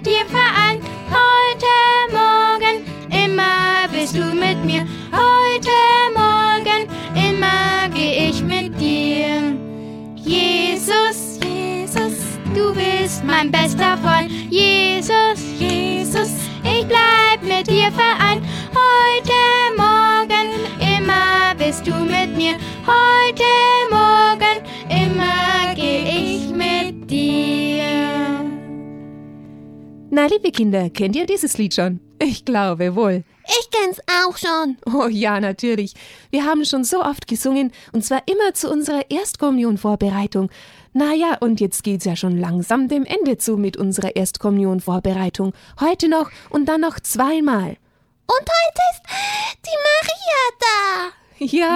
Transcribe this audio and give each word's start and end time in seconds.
Mit 0.00 0.06
dir 0.06 0.26
vereint, 0.28 0.82
heute 1.10 2.10
Morgen, 2.10 2.86
immer 3.10 3.86
bist 3.92 4.16
du 4.16 4.24
mit 4.34 4.64
mir. 4.64 4.86
Heute 5.12 5.70
Morgen, 6.14 6.88
immer 7.14 7.86
geh 7.92 8.30
ich 8.30 8.42
mit 8.42 8.80
dir. 8.80 9.54
Jesus, 10.16 11.38
Jesus, 11.44 12.14
du 12.54 12.72
bist 12.72 13.22
mein 13.24 13.52
bester 13.52 13.98
Freund. 13.98 14.30
Jesus, 14.48 15.38
Jesus, 15.58 16.30
ich 16.64 16.86
bleib 16.86 17.42
mit 17.42 17.66
dir 17.66 17.92
vereint. 17.92 18.42
Heute 18.72 19.76
Morgen, 19.76 20.48
immer 20.80 21.54
bist 21.58 21.86
du 21.86 21.94
mit 21.94 22.34
mir. 22.38 22.54
Heute 22.86 23.79
Na, 30.12 30.26
liebe 30.26 30.50
Kinder, 30.50 30.90
kennt 30.90 31.14
ihr 31.14 31.24
dieses 31.24 31.56
Lied 31.56 31.72
schon? 31.72 32.00
Ich 32.18 32.44
glaube 32.44 32.96
wohl. 32.96 33.22
Ich 33.46 33.70
kenn's 33.70 34.00
auch 34.24 34.36
schon. 34.36 34.76
Oh 34.92 35.06
ja, 35.06 35.38
natürlich. 35.38 35.94
Wir 36.30 36.44
haben 36.44 36.64
schon 36.64 36.82
so 36.82 37.00
oft 37.00 37.28
gesungen 37.28 37.70
und 37.92 38.04
zwar 38.04 38.24
immer 38.26 38.52
zu 38.52 38.68
unserer 38.68 39.08
Erstkommunionvorbereitung. 39.08 40.50
Naja, 40.92 41.36
und 41.38 41.60
jetzt 41.60 41.84
geht's 41.84 42.06
ja 42.06 42.16
schon 42.16 42.36
langsam 42.38 42.88
dem 42.88 43.04
Ende 43.04 43.38
zu 43.38 43.56
mit 43.56 43.76
unserer 43.76 44.16
Erstkommunionvorbereitung. 44.16 45.52
Heute 45.78 46.08
noch 46.08 46.28
und 46.50 46.66
dann 46.66 46.80
noch 46.80 46.98
zweimal. 46.98 47.76
Und 48.26 48.48
heute 48.48 48.82
ist 48.90 49.02
die 49.64 49.78
Maria 51.38 51.68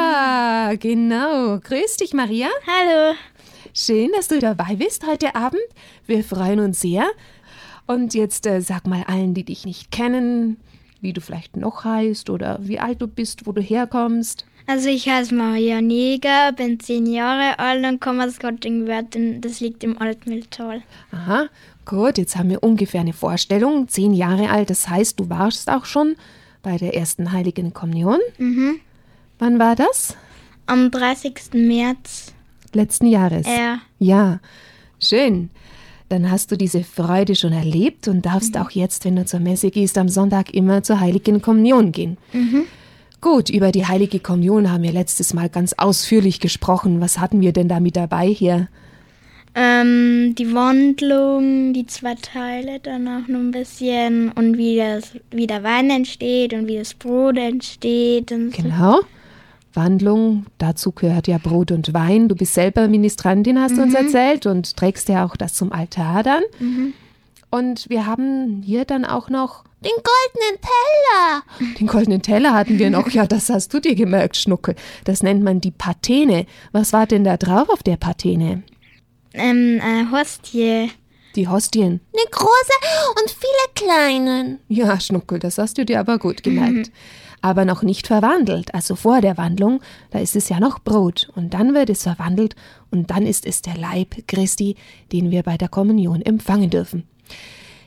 da. 0.67 0.71
Ja, 0.71 0.75
genau. 0.75 1.61
Grüß 1.61 1.99
dich, 1.99 2.13
Maria. 2.15 2.49
Hallo. 2.67 3.15
Schön, 3.73 4.11
dass 4.13 4.29
du 4.29 4.41
dabei 4.41 4.75
bist 4.77 5.07
heute 5.07 5.35
Abend. 5.37 5.63
Wir 6.07 6.23
freuen 6.23 6.61
uns 6.61 6.81
sehr. 6.81 7.07
Und 7.87 8.15
jetzt 8.15 8.47
äh, 8.47 8.61
sag 8.61 8.87
mal 8.87 9.05
allen, 9.05 9.35
die 9.35 9.45
dich 9.45 9.67
nicht 9.67 9.91
kennen, 9.91 10.57
wie 11.01 11.13
du 11.13 11.21
vielleicht 11.21 11.57
noch 11.57 11.85
heißt 11.85 12.31
oder 12.31 12.59
wie 12.63 12.81
alt 12.81 13.03
du 13.03 13.07
bist, 13.07 13.47
wo 13.47 13.53
du 13.53 13.61
herkommst. 13.61 14.47
Also 14.67 14.89
ich 14.89 15.07
heiße 15.09 15.35
Maria 15.35 15.83
Neger, 15.83 16.53
bin 16.53 16.81
zehn 16.81 17.05
Jahre 17.05 17.59
alt 17.59 17.85
und 17.85 18.01
komme 18.01 18.25
aus 18.25 18.39
Gottingwerden. 18.39 19.43
Das 19.43 19.61
liegt 19.61 19.85
im 19.85 20.01
Altmühltal. 20.01 20.83
Aha, 21.13 21.49
gut, 21.85 22.17
jetzt 22.17 22.37
haben 22.37 22.49
wir 22.49 22.63
ungefähr 22.63 23.03
eine 23.03 23.13
Vorstellung. 23.13 23.89
Zehn 23.89 24.15
Jahre 24.15 24.49
alt, 24.49 24.71
das 24.71 24.89
heißt, 24.89 25.21
du 25.21 25.29
warst 25.29 25.69
auch 25.69 25.85
schon 25.85 26.17
bei 26.63 26.79
der 26.79 26.95
ersten 26.95 27.33
Heiligen 27.33 27.75
Kommunion. 27.75 28.21
Mhm. 28.39 28.81
Wann 29.39 29.59
war 29.59 29.77
das? 29.77 30.17
Am 30.65 30.91
30. 30.91 31.35
März. 31.53 32.33
Letzten 32.73 33.07
Jahres. 33.07 33.47
Ja. 33.47 33.81
Ja, 33.99 34.41
schön. 34.99 35.51
Dann 36.09 36.31
hast 36.31 36.53
du 36.53 36.57
diese 36.57 36.85
Freude 36.85 37.35
schon 37.35 37.53
erlebt 37.53 38.09
und 38.09 38.27
darfst 38.27 38.57
auch 38.59 38.71
jetzt, 38.71 39.05
wenn 39.05 39.17
du 39.17 39.25
zur 39.25 39.41
Messe 39.41 39.71
gehst, 39.71 39.97
am 39.99 40.09
Sonntag 40.09 40.53
immer 40.53 40.83
zur 40.83 41.01
Heiligen 41.01 41.41
Kommunion 41.41 41.93
gehen. 41.93 42.19
Gut, 43.21 43.49
über 43.49 43.73
die 43.73 43.87
Heilige 43.87 44.21
Kommunion 44.21 44.71
haben 44.71 44.83
wir 44.83 44.93
letztes 44.93 45.33
Mal 45.33 45.49
ganz 45.49 45.73
ausführlich 45.73 46.41
gesprochen. 46.41 47.01
Was 47.01 47.19
hatten 47.19 47.41
wir 47.41 47.53
denn 47.53 47.69
da 47.69 47.81
mit 47.81 47.97
dabei 47.97 48.27
hier? 48.29 48.69
Ähm, 49.55 50.35
die 50.35 50.53
Wandlung, 50.53 51.73
die 51.73 51.87
zwei 51.87 52.17
Teile, 52.17 52.81
dann 52.81 53.07
auch 53.07 53.29
noch 53.29 53.39
ein 53.39 53.53
bisschen 53.53 54.31
und 54.33 54.59
wie, 54.59 54.77
das, 54.77 55.13
wie 55.31 55.47
der 55.47 55.63
Wein 55.63 55.91
entsteht 55.91 56.53
und 56.53 56.67
wie 56.67 56.77
das 56.77 56.93
Brot 56.93 57.39
entsteht. 57.39 58.31
Und 58.33 58.55
so. 58.55 59.01
Wandlung, 59.77 60.47
dazu 60.59 60.93
gehört 60.93 61.27
ja 61.27 61.39
Brot 61.39 61.71
und 61.73 61.93
Wein. 61.95 62.29
Du 62.29 62.35
bist 62.35 62.55
selber 62.55 62.89
Ministrantin, 62.89 63.61
hast 63.61 63.77
du 63.77 63.83
uns 63.83 63.95
erzählt, 63.95 64.47
und 64.47 64.77
trägst 64.77 65.09
ja 65.09 65.25
auch 65.25 65.37
das 65.37 65.55
zum 65.55 65.73
Altar 65.73 66.23
dann. 66.23 66.43
Und 67.51 67.89
wir 67.89 68.07
haben 68.07 68.63
hier 68.65 68.85
dann 68.85 69.05
auch 69.05 69.31
noch 69.31 69.65
Den 69.85 69.93
goldenen 69.93 70.61
Teller. 70.61 71.75
den 71.79 71.87
goldenen 71.87 72.23
Teller 72.23 72.53
hatten 72.55 72.79
wir 72.79 72.91
noch. 72.91 73.09
Ja, 73.11 73.27
das 73.27 73.49
hast 73.51 73.73
du 73.75 73.81
dir 73.81 73.95
gemerkt, 73.95 74.37
Schnuckel. 74.37 74.75
Das 75.05 75.23
nennt 75.23 75.43
man 75.43 75.61
die 75.61 75.71
Patene. 75.71 76.47
Was 76.73 76.93
war 76.93 77.07
denn 77.07 77.23
da 77.25 77.37
drauf 77.37 77.69
auf 77.69 77.83
der 77.83 77.97
Patene? 77.97 78.63
Ähm, 79.35 79.81
äh, 79.81 80.05
Hostie. 80.13 80.91
Die 81.37 81.49
Hostien. 81.49 82.01
Eine 82.13 82.31
große 82.31 83.21
und 83.21 83.31
viele 83.31 83.89
kleinen. 83.89 84.59
Ja, 84.69 84.99
Schnuckel, 85.01 85.39
das 85.41 85.59
hast 85.59 85.77
du 85.79 85.85
dir 85.85 85.99
aber 86.01 86.19
gut 86.19 86.43
gemerkt. 86.45 86.93
Aber 87.45 87.67
noch 87.67 87.83
nicht 87.83 88.07
verwandelt. 88.07 88.73
Also 88.73 88.97
vor 88.97 89.21
der 89.21 89.37
Wandlung, 89.37 89.81
da 90.11 90.19
ist 90.19 90.35
es 90.35 90.49
ja 90.49 90.61
noch 90.61 90.79
Brot. 90.79 91.29
Und 91.37 91.53
dann 91.53 91.75
wird 91.75 91.91
es 91.91 92.05
verwandelt 92.05 92.57
und 92.91 93.11
dann 93.11 93.27
ist 93.27 93.45
es 93.45 93.61
der 93.61 93.77
Leib 93.77 94.27
Christi, 94.27 94.77
den 95.13 95.31
wir 95.31 95.43
bei 95.43 95.59
der 95.59 95.69
Kommunion 95.69 96.23
empfangen 96.23 96.71
dürfen. 96.71 97.05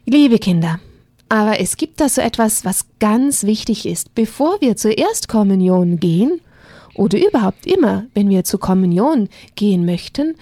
Liebe 0.05 0.37
Kinder, 0.37 0.79
aber 1.27 1.59
es 1.59 1.75
gibt 1.75 1.99
da 2.01 2.07
so 2.07 2.21
etwas, 2.21 2.65
was 2.65 2.85
ganz 2.99 3.45
wichtig 3.45 3.87
ist. 3.87 4.13
Bevor 4.13 4.61
wir 4.61 4.75
zur 4.75 4.95
Erstkommunion 4.95 5.99
gehen, 5.99 6.39
oder 6.93 7.17
überhaupt 7.17 7.65
immer, 7.65 8.05
wenn 8.13 8.29
wir 8.29 8.43
zur 8.43 8.59
Kommunion 8.59 9.27
gehen 9.55 9.85
möchten, 9.85 10.35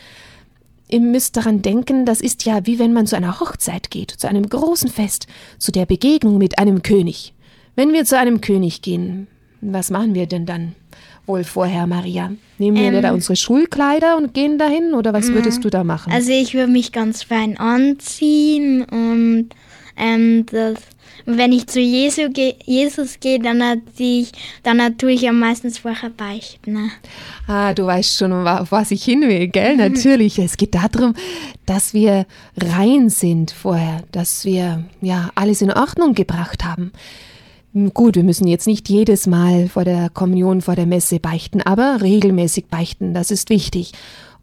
Ihr 0.87 0.99
müsst 0.99 1.35
daran 1.35 1.63
denken, 1.63 2.05
das 2.05 2.21
ist 2.21 2.45
ja 2.45 2.67
wie 2.67 2.77
wenn 2.77 2.93
man 2.93 3.07
zu 3.07 3.15
einer 3.15 3.39
Hochzeit 3.39 3.89
geht, 3.89 4.11
zu 4.11 4.27
einem 4.27 4.47
großen 4.47 4.89
Fest, 4.89 5.25
zu 5.57 5.71
der 5.71 5.87
Begegnung 5.87 6.37
mit 6.37 6.59
einem 6.59 6.83
König. 6.83 7.33
Wenn 7.75 7.93
wir 7.93 8.05
zu 8.05 8.17
einem 8.17 8.41
König 8.41 8.81
gehen, 8.81 9.27
was 9.61 9.89
machen 9.89 10.15
wir 10.15 10.27
denn 10.27 10.45
dann 10.45 10.75
wohl 11.25 11.43
vorher, 11.43 11.87
Maria? 11.87 12.31
Nehmen 12.57 12.77
wir 12.77 12.93
Ähm. 12.93 13.01
da 13.01 13.11
unsere 13.13 13.35
Schulkleider 13.35 14.15
und 14.17 14.33
gehen 14.33 14.57
dahin 14.57 14.93
oder 14.93 15.11
was 15.13 15.29
würdest 15.31 15.63
du 15.63 15.69
da 15.69 15.83
machen? 15.83 16.13
Also 16.13 16.31
ich 16.31 16.53
würde 16.53 16.71
mich 16.71 16.91
ganz 16.91 17.23
fein 17.23 17.57
anziehen 17.57 18.83
und 18.83 19.49
ähm, 19.97 20.45
das, 20.51 20.75
wenn 21.25 21.51
ich 21.51 21.67
zu 21.67 21.79
Jesu 21.79 22.29
ge 22.29 22.53
Jesus 22.65 23.19
gehe, 23.19 23.39
dann, 23.39 23.63
hat 23.63 23.79
ich, 23.97 24.31
dann 24.63 24.97
tue 24.97 25.13
ich 25.13 25.21
ja 25.21 25.31
meistens 25.31 25.79
vorher 25.79 26.11
beichten. 26.11 26.73
Ne? 26.73 26.91
Ah, 27.47 27.73
du 27.73 27.85
weißt 27.87 28.17
schon, 28.17 28.31
auf 28.31 28.71
was 28.71 28.91
ich 28.91 29.03
hin 29.03 29.21
will, 29.21 29.47
gell? 29.47 29.75
Natürlich. 29.77 30.37
Es 30.37 30.57
geht 30.57 30.75
darum, 30.75 31.15
dass 31.65 31.93
wir 31.93 32.25
rein 32.57 33.09
sind 33.09 33.51
vorher, 33.51 34.03
dass 34.11 34.45
wir 34.45 34.83
ja 35.01 35.31
alles 35.35 35.61
in 35.61 35.71
Ordnung 35.71 36.13
gebracht 36.13 36.63
haben. 36.63 36.91
Gut, 37.93 38.15
wir 38.15 38.23
müssen 38.23 38.47
jetzt 38.47 38.67
nicht 38.67 38.87
jedes 38.87 39.27
Mal 39.27 39.67
vor 39.67 39.83
der 39.83 40.09
Kommunion, 40.09 40.61
vor 40.61 40.75
der 40.75 40.85
Messe 40.85 41.19
beichten, 41.19 41.61
aber 41.61 41.97
regelmäßig 42.01 42.67
beichten, 42.67 43.13
das 43.13 43.31
ist 43.31 43.49
wichtig. 43.49 43.91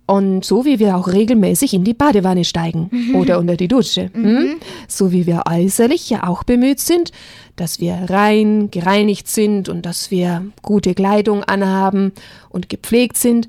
Und 0.05 0.45
so 0.45 0.67
wie 0.67 0.79
wir 0.79 0.97
auch 0.97 1.09
regelmäßig 1.09 1.73
in 1.73 1.83
die 1.83 1.95
Badewanne 1.95 2.45
steigen 2.45 2.91
oder 3.15 3.39
unter 3.39 3.57
die 3.57 3.69
Dusche. 3.69 4.11
Hm? 4.13 4.57
So 4.87 5.13
wie 5.13 5.27
wir 5.27 5.45
äußerlich 5.49 6.11
ja 6.11 6.27
auch 6.27 6.45
bemüht 6.45 6.81
sind, 6.81 7.11
dass 7.57 7.81
wir 7.81 7.95
rein, 8.11 8.71
gereinigt 8.71 9.29
sind 9.29 9.71
und 9.71 9.87
dass 9.87 10.11
wir 10.11 10.45
gute 10.61 10.93
Kleidung 10.95 11.43
anhaben 11.43 12.13
und 12.51 12.69
gepflegt 12.69 13.17
sind, 13.17 13.49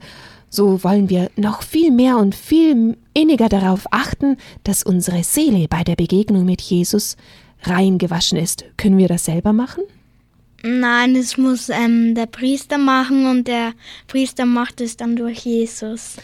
so 0.50 0.82
wollen 0.86 1.10
wir 1.10 1.30
noch 1.36 1.62
viel 1.62 1.92
mehr 1.92 2.18
und 2.18 2.36
viel 2.36 2.96
inniger 3.14 3.50
darauf 3.50 3.86
achten, 3.92 4.38
dass 4.64 4.84
unsere 4.84 5.24
Seele 5.24 5.68
bei 5.68 5.84
der 5.84 5.98
Begegnung 5.98 6.46
mit 6.46 6.62
Jesus 6.62 7.18
rein 7.64 7.98
gewaschen 7.98 8.38
ist. 8.38 8.66
Können 8.78 8.98
wir 8.98 9.08
das 9.08 9.26
selber 9.26 9.54
machen? 9.54 9.84
Nein, 10.64 11.16
das 11.16 11.38
muss 11.38 11.70
ähm, 11.70 12.16
der 12.16 12.26
Priester 12.26 12.78
machen 12.78 13.26
und 13.30 13.48
der 13.48 13.74
Priester 14.08 14.46
macht 14.46 14.80
es 14.80 14.96
dann 14.96 15.18
durch 15.18 15.40
Jesus. 15.40 16.16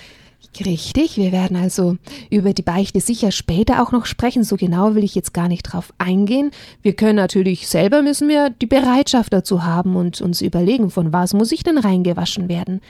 Richtig, 0.65 1.17
wir 1.17 1.31
werden 1.31 1.55
also 1.55 1.97
über 2.29 2.53
die 2.53 2.63
Beichte 2.63 2.99
sicher 3.01 3.31
später 3.31 3.83
auch 3.83 3.91
noch 3.91 4.05
sprechen. 4.05 4.43
So 4.43 4.55
genau 4.55 4.95
will 4.95 5.03
ich 5.03 5.13
jetzt 5.13 5.33
gar 5.33 5.47
nicht 5.47 5.63
drauf 5.63 5.93
eingehen. 5.97 6.51
Wir 6.81 6.93
können 6.93 7.17
natürlich 7.17 7.67
selber 7.67 8.01
müssen 8.01 8.27
wir 8.27 8.49
die 8.49 8.65
Bereitschaft 8.65 9.31
dazu 9.31 9.63
haben 9.63 9.95
und 9.95 10.21
uns 10.21 10.41
überlegen, 10.41 10.89
von 10.89 11.13
was 11.13 11.33
muss 11.33 11.51
ich 11.51 11.63
denn 11.63 11.77
reingewaschen 11.77 12.49
werden. 12.49 12.81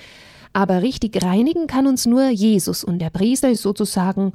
Aber 0.54 0.82
richtig 0.82 1.24
reinigen 1.24 1.68
kann 1.68 1.86
uns 1.86 2.06
nur 2.06 2.30
Jesus 2.30 2.84
und 2.84 3.00
der 3.00 3.10
Priester 3.10 3.50
ist 3.50 3.62
sozusagen 3.62 4.34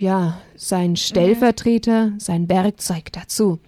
ja 0.00 0.40
sein 0.56 0.96
Stellvertreter, 0.96 2.12
sein 2.18 2.48
Werkzeug 2.48 3.12
dazu. 3.12 3.60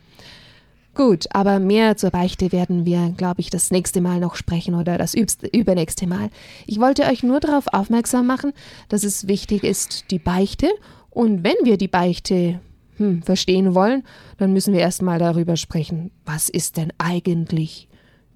Gut, 0.94 1.26
aber 1.32 1.58
mehr 1.58 1.96
zur 1.96 2.10
Beichte 2.10 2.52
werden 2.52 2.84
wir, 2.84 3.14
glaube 3.16 3.40
ich, 3.40 3.48
das 3.48 3.70
nächste 3.70 4.02
Mal 4.02 4.20
noch 4.20 4.34
sprechen 4.34 4.74
oder 4.74 4.98
das 4.98 5.14
übernächste 5.14 6.06
Mal. 6.06 6.28
Ich 6.66 6.80
wollte 6.80 7.04
euch 7.04 7.22
nur 7.22 7.40
darauf 7.40 7.66
aufmerksam 7.72 8.26
machen, 8.26 8.52
dass 8.88 9.02
es 9.02 9.26
wichtig 9.26 9.64
ist, 9.64 10.10
die 10.10 10.18
Beichte. 10.18 10.68
Und 11.08 11.44
wenn 11.44 11.56
wir 11.62 11.78
die 11.78 11.88
Beichte 11.88 12.60
hm, 12.98 13.22
verstehen 13.22 13.74
wollen, 13.74 14.02
dann 14.36 14.52
müssen 14.52 14.74
wir 14.74 14.80
erstmal 14.80 15.18
darüber 15.18 15.56
sprechen, 15.56 16.10
was 16.26 16.50
ist 16.50 16.76
denn 16.76 16.92
eigentlich 16.98 17.88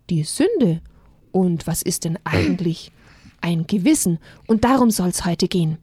die 0.09 0.23
Sünde 0.23 0.81
und 1.33 1.67
was 1.67 1.83
ist 1.83 2.05
denn 2.05 2.19
eigentlich 2.25 2.91
ein 3.43 3.67
Gewissen. 3.67 4.19
Und 4.47 4.65
darum 4.65 4.91
soll 4.91 5.09
es 5.09 5.27
heute 5.27 5.47
gehen. 5.47 5.77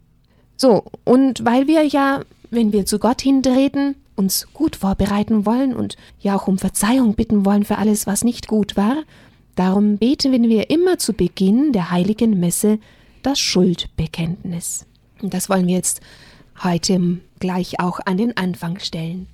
So, 0.57 0.83
und 1.03 1.45
weil 1.45 1.67
wir 1.67 1.83
ja, 1.83 2.21
wenn 2.51 2.71
wir 2.71 2.85
zu 2.85 2.99
Gott 2.99 3.21
hintreten, 3.21 3.95
uns 4.15 4.47
gut 4.53 4.75
vorbereiten 4.75 5.45
wollen 5.45 5.73
und 5.73 5.97
ja 6.19 6.35
auch 6.35 6.47
um 6.47 6.57
Verzeihung 6.57 7.15
bitten 7.15 7.45
wollen 7.45 7.65
für 7.65 7.77
alles, 7.77 8.05
was 8.05 8.23
nicht 8.23 8.47
gut 8.47 8.77
war, 8.77 9.03
darum 9.55 9.97
beten 9.97 10.49
wir 10.49 10.69
immer 10.69 10.97
zu 10.97 11.13
Beginn 11.13 11.73
der 11.73 11.91
heiligen 11.91 12.39
Messe 12.39 12.79
das 13.23 13.39
Schuldbekenntnis. 13.39 14.85
Und 15.21 15.33
das 15.33 15.49
wollen 15.49 15.67
wir 15.67 15.75
jetzt 15.75 16.01
heute 16.63 17.19
gleich 17.39 17.79
auch 17.79 17.99
an 18.05 18.17
den 18.17 18.37
Anfang 18.37 18.79
stellen. 18.79 19.27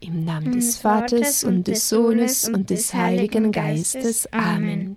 Im 0.00 0.24
Namen 0.24 0.52
des 0.52 0.76
Vaters 0.76 1.44
und 1.44 1.66
des 1.66 1.88
Sohnes 1.88 2.48
und 2.48 2.70
des 2.70 2.92
Heiligen 2.92 3.52
Geistes. 3.52 4.30
Amen. 4.32 4.96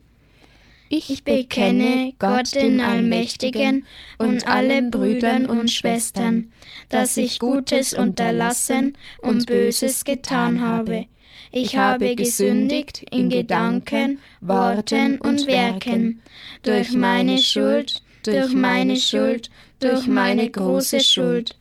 Ich 0.90 1.24
bekenne 1.26 2.14
Gott 2.18 2.56
den 2.56 2.80
Allmächtigen 2.80 3.86
und 4.18 4.48
allen 4.48 4.90
Brüdern 4.90 5.46
und 5.46 5.70
Schwestern, 5.70 6.54
dass 6.88 7.18
ich 7.18 7.40
Gutes 7.40 7.94
unterlassen 7.94 8.98
und 9.22 9.48
Böses 9.48 10.06
getan 10.06 10.62
habe. 10.62 11.08
Ich 11.52 11.76
habe 11.76 12.16
gesündigt 12.16 13.06
in 13.12 13.30
Gedanken, 13.30 14.20
Worten 14.40 15.20
und 15.20 15.46
Werken, 15.48 16.22
durch 16.64 16.94
meine 16.94 17.38
Schuld, 17.38 18.02
durch 18.24 18.54
meine 18.54 18.96
Schuld, 18.96 19.50
durch 19.80 20.08
meine 20.08 20.50
große 20.50 21.02
Schuld. 21.02 21.58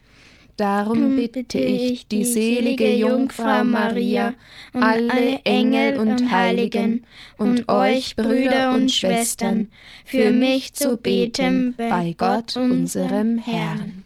Darum 0.57 1.17
bitte 1.17 1.59
ich 1.59 2.09
die 2.09 2.25
selige 2.25 2.91
Jungfrau 2.95 3.63
Maria 3.63 4.33
und 4.73 4.83
alle 4.83 5.41
Engel 5.45 5.99
und 5.99 6.31
Heiligen 6.31 7.05
und 7.37 7.69
euch 7.69 8.17
Brüder 8.17 8.73
und 8.73 8.91
Schwestern, 8.91 9.69
für 10.07 10.31
mich 10.31 10.73
zu 10.73 10.97
beten 10.97 11.75
bei 11.77 12.15
Gott 12.17 12.57
unserem 12.57 13.37
Herrn. 13.37 14.05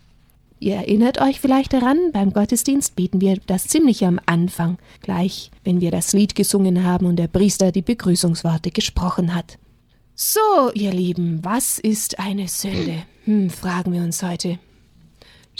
Ihr 0.59 0.75
erinnert 0.75 1.21
euch 1.21 1.41
vielleicht 1.41 1.73
daran, 1.73 2.11
beim 2.13 2.33
Gottesdienst 2.33 2.97
beten 2.97 3.21
wir 3.21 3.39
das 3.47 3.69
ziemlich 3.69 4.05
am 4.05 4.21
Anfang, 4.27 4.77
gleich 5.03 5.51
wenn 5.63 5.81
wir 5.81 5.93
das 5.93 6.13
Lied 6.13 6.35
gesungen 6.35 6.85
haben 6.85 7.07
und 7.07 7.17
der 7.17 7.29
Priester 7.29 7.71
die 7.71 7.81
Begrüßungsworte 7.81 8.73
gesprochen 8.73 9.35
hat. 9.35 9.57
So, 10.15 10.71
ihr 10.75 10.93
Lieben, 10.93 11.39
was 11.43 11.79
ist 11.79 12.19
eine 12.19 12.49
Sünde? 12.49 13.05
Hm, 13.25 13.49
fragen 13.49 13.93
wir 13.93 14.03
uns 14.03 14.23
heute. 14.23 14.59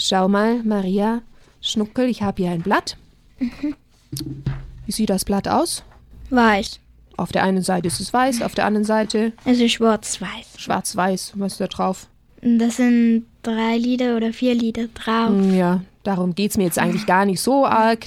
Schau 0.03 0.27
mal, 0.27 0.63
Maria, 0.63 1.21
Schnuckel, 1.61 2.09
ich 2.09 2.23
habe 2.23 2.41
hier 2.41 2.51
ein 2.51 2.63
Blatt. 2.63 2.97
Wie 3.39 4.91
sieht 4.91 5.11
das 5.11 5.25
Blatt 5.25 5.47
aus? 5.47 5.83
Weiß. 6.31 6.79
Auf 7.17 7.31
der 7.31 7.43
einen 7.43 7.61
Seite 7.61 7.87
ist 7.87 7.99
es 7.99 8.11
weiß, 8.11 8.41
auf 8.41 8.55
der 8.55 8.65
anderen 8.65 8.83
Seite 8.83 9.31
Es 9.45 9.59
ist 9.59 9.73
schwarz-weiß. 9.73 10.57
schwarz-weiß. 10.57 11.33
Was 11.35 11.51
ist 11.53 11.61
da 11.61 11.67
drauf? 11.67 12.07
Das 12.41 12.77
sind 12.77 13.27
drei 13.43 13.77
Lieder 13.77 14.17
oder 14.17 14.33
vier 14.33 14.55
Lieder 14.55 14.87
drauf. 14.87 15.29
Hm, 15.29 15.53
Ja, 15.53 15.81
darum 16.01 16.33
geht 16.33 16.49
es 16.49 16.57
mir 16.57 16.63
jetzt 16.63 16.79
eigentlich 16.79 17.05
gar 17.05 17.25
nicht 17.25 17.39
so 17.39 17.67
arg. 17.67 18.05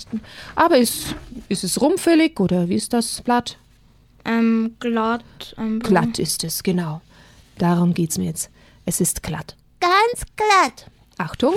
Aber 0.57 0.77
ist, 0.79 1.15
ist 1.49 1.63
es 1.63 1.81
rumfällig 1.81 2.41
oder 2.41 2.69
wie 2.69 2.75
ist 2.75 2.93
das 2.93 3.23
Blatt? 3.23 3.57
Ähm, 4.25 4.75
glatt. 4.81 5.55
Ähm, 5.59 5.79
Glatt 5.79 6.19
ist 6.19 6.43
es, 6.43 6.61
genau. 6.65 7.01
Darum 7.59 7.95
geht 7.95 8.11
es 8.11 8.19
mir 8.19 8.25
jetzt. 8.25 8.51
Es 8.85 9.01
ist 9.01 9.23
glatt. 9.23 9.55
Ganz 9.79 10.25
glatt. 10.35 10.91
Achtung, 11.19 11.55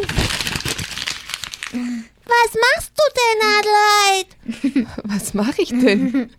Was 1.72 2.54
machst 2.54 2.92
du 2.96 3.04
denn, 3.18 3.40
Adelheid? 3.58 4.88
was 5.04 5.34
mache 5.34 5.62
ich 5.62 5.70
denn? 5.70 6.30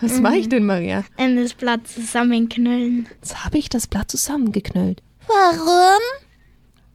Was 0.00 0.20
mache 0.20 0.36
ich 0.36 0.48
denn, 0.48 0.66
Maria? 0.66 1.04
Ähm, 1.16 1.36
das 1.36 1.54
Blatt 1.54 1.88
zusammenknüllen. 1.88 3.08
Jetzt 3.22 3.44
habe 3.44 3.58
ich 3.58 3.68
das 3.68 3.86
Blatt 3.86 4.10
zusammengeknüllt. 4.10 5.02
Warum? 5.26 6.00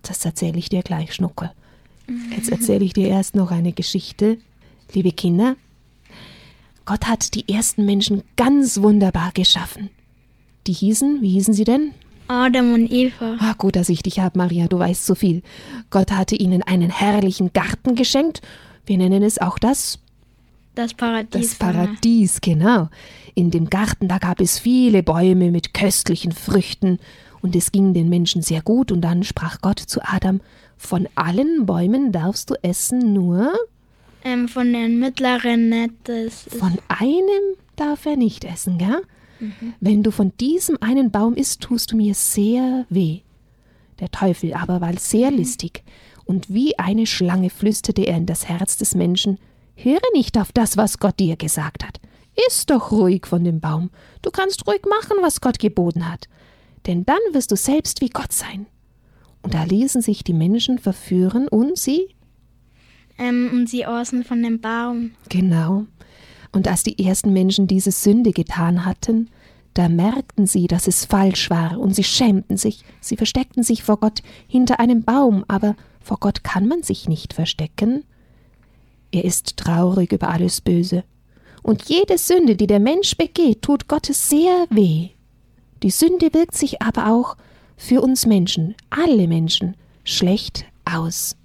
Das 0.04 0.24
erzähle 0.26 0.60
ich 0.60 0.70
dir 0.70 0.84
gleich, 0.84 1.14
Schnuckel. 1.14 1.52
Jetzt 2.36 2.50
erzähle 2.52 2.84
ich 2.86 2.94
dir 2.94 3.08
erst 3.08 3.36
noch 3.36 3.52
eine 3.52 3.74
Geschichte. 3.74 4.38
Liebe 4.94 5.12
Kinder, 5.12 5.56
Gott 6.86 7.08
hat 7.08 7.34
die 7.36 7.48
ersten 7.52 7.86
Menschen 7.86 8.24
ganz 8.36 8.82
wunderbar 8.82 9.32
geschaffen. 9.34 9.90
Die 10.68 10.74
hießen, 10.74 11.22
wie 11.22 11.30
hießen 11.30 11.54
sie 11.54 11.64
denn? 11.64 11.94
Adam 12.28 12.74
und 12.74 12.92
Eva. 12.92 13.36
Ah, 13.40 13.54
gut, 13.58 13.76
dass 13.76 13.90
ich 13.90 14.04
dich 14.04 14.20
habe, 14.20 14.38
Maria, 14.38 14.68
du 14.68 14.80
weißt 14.80 15.06
so 15.06 15.16
viel. 15.16 15.42
Gott 15.90 16.12
hatte 16.12 16.36
ihnen 16.36 16.64
einen 16.64 16.90
herrlichen 16.90 17.52
Garten 17.54 17.96
geschenkt. 17.96 18.42
Wir 18.86 18.98
nennen 18.98 19.24
es 19.24 19.38
auch 19.40 19.60
das 19.60 20.00
Das 20.76 20.94
Paradies. 20.94 21.50
das 21.50 21.56
Paradies, 21.56 22.42
genau. 22.42 22.90
In 23.36 23.52
dem 23.52 23.70
Garten, 23.70 24.08
da 24.08 24.18
gab 24.18 24.40
es 24.40 24.60
viele 24.60 25.04
Bäume 25.04 25.52
mit 25.52 25.74
köstlichen 25.74 26.32
Früchten 26.32 27.00
und 27.42 27.56
es 27.56 27.72
ging 27.72 27.94
den 27.94 28.10
Menschen 28.10 28.42
sehr 28.42 28.62
gut 28.62 28.92
und 28.92 29.02
dann 29.02 29.24
sprach 29.24 29.60
Gott 29.62 29.80
zu 29.80 30.00
Adam, 30.04 30.42
von 30.78 31.08
allen 31.16 31.66
Bäumen 31.66 32.12
darfst 32.12 32.50
du 32.50 32.56
essen, 32.64 33.14
nur 33.14 33.52
Ähm, 34.24 34.48
von 34.48 34.72
den 34.72 35.00
mittleren 35.00 35.70
nicht. 35.70 36.08
Ist, 36.10 36.50
von 36.56 36.78
einem 36.88 37.56
darf 37.76 38.06
er 38.06 38.16
nicht 38.16 38.44
essen, 38.46 38.78
gell? 38.78 39.02
Wenn 39.80 40.04
du 40.04 40.12
von 40.12 40.34
diesem 40.40 40.78
einen 40.82 41.12
Baum 41.12 41.36
isst, 41.36 41.62
tust 41.62 41.92
du 41.92 41.98
mir 41.98 42.14
sehr 42.14 42.86
weh. 42.90 43.22
Der 44.00 44.10
Teufel 44.10 44.54
aber 44.54 44.82
war 44.82 44.98
sehr 44.98 45.32
listig, 45.32 45.84
und 46.26 46.50
wie 46.50 46.78
eine 46.80 47.08
Schlange 47.08 47.50
flüsterte 47.50 48.04
er 48.04 48.18
in 48.18 48.26
das 48.26 48.48
Herz 48.48 48.78
des 48.78 48.96
Menschen, 48.96 49.38
höre 49.76 50.00
nicht 50.14 50.38
auf 50.38 50.52
das, 50.52 50.78
was 50.78 51.00
Gott 51.00 51.20
dir 51.20 51.36
gesagt 51.36 51.86
hat. 51.86 52.00
Iss 52.48 52.66
doch 52.66 52.92
ruhig 52.92 53.28
von 53.28 53.44
dem 53.44 53.60
Baum. 53.60 53.90
Du 54.22 54.32
kannst 54.32 54.66
ruhig 54.68 54.82
machen, 54.88 55.18
was 55.22 55.42
Gott 55.42 55.60
geboten 55.60 56.10
hat. 56.10 56.30
Denn 56.88 57.06
dann 57.06 57.20
wirst 57.34 57.52
du 57.52 57.56
selbst 57.56 58.02
wie 58.02 58.10
Gott 58.10 58.32
sein. 58.32 58.66
Und 59.42 59.54
da 59.54 59.64
ließen 59.64 60.02
sich 60.02 60.24
die 60.24 60.34
Menschen 60.34 60.80
verführen 60.80 61.48
und 61.48 61.78
sie 61.78 62.16
ähm, 63.18 63.52
und 63.54 63.70
sie 63.70 63.86
außen 63.86 64.24
von 64.24 64.42
dem 64.42 64.60
Baum. 64.60 65.12
Genau. 65.30 65.86
Und 66.52 66.68
als 66.68 66.84
die 66.84 67.04
ersten 67.04 67.34
Menschen 67.34 67.68
diese 67.68 67.92
Sünde 67.92 68.32
getan 68.32 68.86
hatten, 68.86 69.30
da 69.74 69.88
merkten 69.88 70.48
sie, 70.48 70.68
dass 70.68 70.88
es 70.88 71.06
falsch 71.06 71.50
war, 71.50 71.80
und 71.80 71.96
sie 71.96 72.04
schämten 72.04 72.58
sich. 72.58 72.84
Sie 73.00 73.16
versteckten 73.16 73.64
sich 73.64 73.84
vor 73.84 73.98
Gott 73.98 74.22
hinter 74.48 74.80
einem 74.80 75.04
Baum, 75.04 75.46
aber 75.48 75.76
vor 76.02 76.18
Gott 76.20 76.44
kann 76.44 76.68
man 76.68 76.84
sich 76.84 77.08
nicht 77.08 77.34
verstecken. 77.34 78.04
Er 79.12 79.24
ist 79.24 79.58
traurig 79.58 80.12
über 80.12 80.30
alles 80.30 80.62
Böse. 80.62 81.04
Und 81.64 81.84
jede 81.90 82.18
Sünde, 82.18 82.56
die 82.56 82.68
der 82.68 82.80
Mensch 82.80 83.16
begeht, 83.16 83.62
tut 83.62 83.88
Gottes 83.88 84.30
sehr 84.30 84.66
weh. 84.70 85.10
Die 85.84 85.92
Sünde 85.92 86.34
wirkt 86.34 86.56
sich 86.56 86.82
aber 86.82 87.12
auch 87.12 87.38
für 87.78 88.02
uns 88.02 88.26
Menschen, 88.26 88.76
alle 88.90 89.28
Menschen, 89.28 89.76
schlecht 90.04 90.66
aus. 90.86 91.36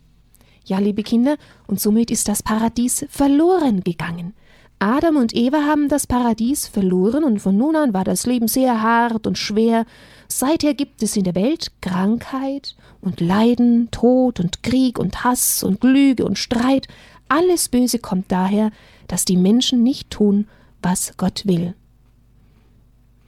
Ja, 0.65 0.79
liebe 0.79 1.03
Kinder, 1.03 1.37
und 1.67 1.81
somit 1.81 2.11
ist 2.11 2.29
das 2.29 2.43
Paradies 2.43 3.07
verloren 3.09 3.83
gegangen. 3.83 4.35
Adam 4.79 5.17
und 5.17 5.35
Eva 5.35 5.65
haben 5.65 5.89
das 5.89 6.07
Paradies 6.07 6.67
verloren 6.67 7.25
und 7.25 7.39
von 7.41 7.57
nun 7.57 7.77
an 7.77 7.95
war 7.95 8.05
das 8.05 8.27
Leben 8.27 8.47
sehr 8.47 8.83
hart 8.83 9.27
und 9.27 9.39
schwer. 9.39 9.87
Seither 10.29 10.75
gibt 10.75 11.03
es 11.03 11.17
in 11.17 11.25
der 11.25 11.35
Welt 11.35 11.73
Krankheit 11.81 12.77
und 13.01 13.21
Leiden, 13.21 13.91
Tod 13.91 14.39
und 14.39 14.63
Krieg 14.63 14.99
und 14.99 15.25
Hass 15.25 15.63
und 15.63 15.83
Lüge 15.83 16.27
und 16.27 16.39
Streit. 16.39 16.89
Alles 17.29 17.71
Böse 17.71 17.99
kommt 17.99 18.31
daher, 18.31 18.71
dass 19.09 19.25
die 19.25 19.39
Menschen 19.39 19.83
nicht 19.83 20.11
tun, 20.11 20.47
was 20.83 21.17
Gott 21.17 21.47
will. 21.47 21.75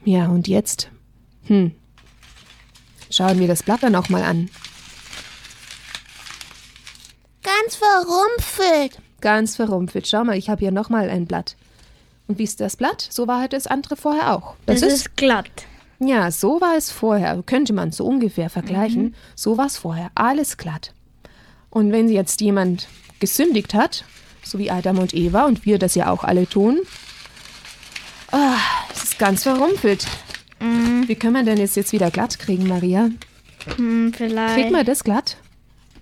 Ja, 0.04 0.28
und 0.28 0.48
jetzt? 0.48 0.90
Hm. 1.44 1.72
Schauen 3.10 3.38
wir 3.38 3.48
das 3.48 3.62
Blatt 3.62 3.82
dann 3.82 3.94
auch 3.94 4.10
mal 4.10 4.22
an. 4.22 4.50
Ganz 7.42 7.76
verrumpfelt. 7.76 9.00
Ganz 9.20 9.56
verrumpelt. 9.56 10.06
Schau 10.06 10.24
mal, 10.24 10.36
ich 10.36 10.48
habe 10.48 10.60
hier 10.60 10.70
nochmal 10.70 11.10
ein 11.10 11.26
Blatt. 11.26 11.56
Und 12.26 12.38
wie 12.38 12.44
ist 12.44 12.60
das 12.60 12.76
Blatt? 12.76 13.06
So 13.10 13.26
war 13.26 13.40
halt 13.40 13.52
das 13.52 13.66
andere 13.66 13.96
vorher 13.96 14.34
auch. 14.34 14.54
Das, 14.66 14.82
ist 14.82 15.16
glatt. 15.16 15.46
Ja, 15.98 16.30
so 16.30 16.60
war 16.60 16.76
es 16.76 16.90
vorher. 16.90 17.42
Könnte 17.44 17.72
man 17.72 17.90
so 17.90 18.04
ungefähr 18.04 18.50
vergleichen. 18.50 19.14
So 19.34 19.56
war 19.56 19.66
es 19.66 19.78
vorher. 19.78 20.10
Alles 20.14 20.56
glatt. 20.56 20.92
Und 21.70 21.90
wenn 21.90 22.08
jetzt 22.08 22.40
jemand 22.40 22.86
gesündigt 23.18 23.74
hat, 23.74 24.04
so 24.42 24.58
wie 24.58 24.70
Adam 24.70 24.98
und 24.98 25.14
Eva 25.14 25.46
und 25.46 25.64
wir 25.64 25.78
das 25.78 25.94
ja 25.94 26.10
auch 26.10 26.22
alle 26.22 26.46
tun, 26.46 26.80
ah, 28.30 28.58
es 28.92 29.04
ist 29.04 29.18
ganz 29.18 29.42
verrumpelt. 29.42 30.06
Wie 31.06 31.14
können 31.14 31.34
wir 31.34 31.42
denn 31.42 31.58
jetzt, 31.58 31.76
jetzt 31.76 31.92
wieder 31.92 32.10
glatt 32.10 32.38
kriegen, 32.38 32.68
Maria? 32.68 33.10
Hm, 33.76 34.12
vielleicht. 34.14 34.54
Kriegt 34.54 34.72
man 34.72 34.84
das 34.84 35.04
glatt? 35.04 35.36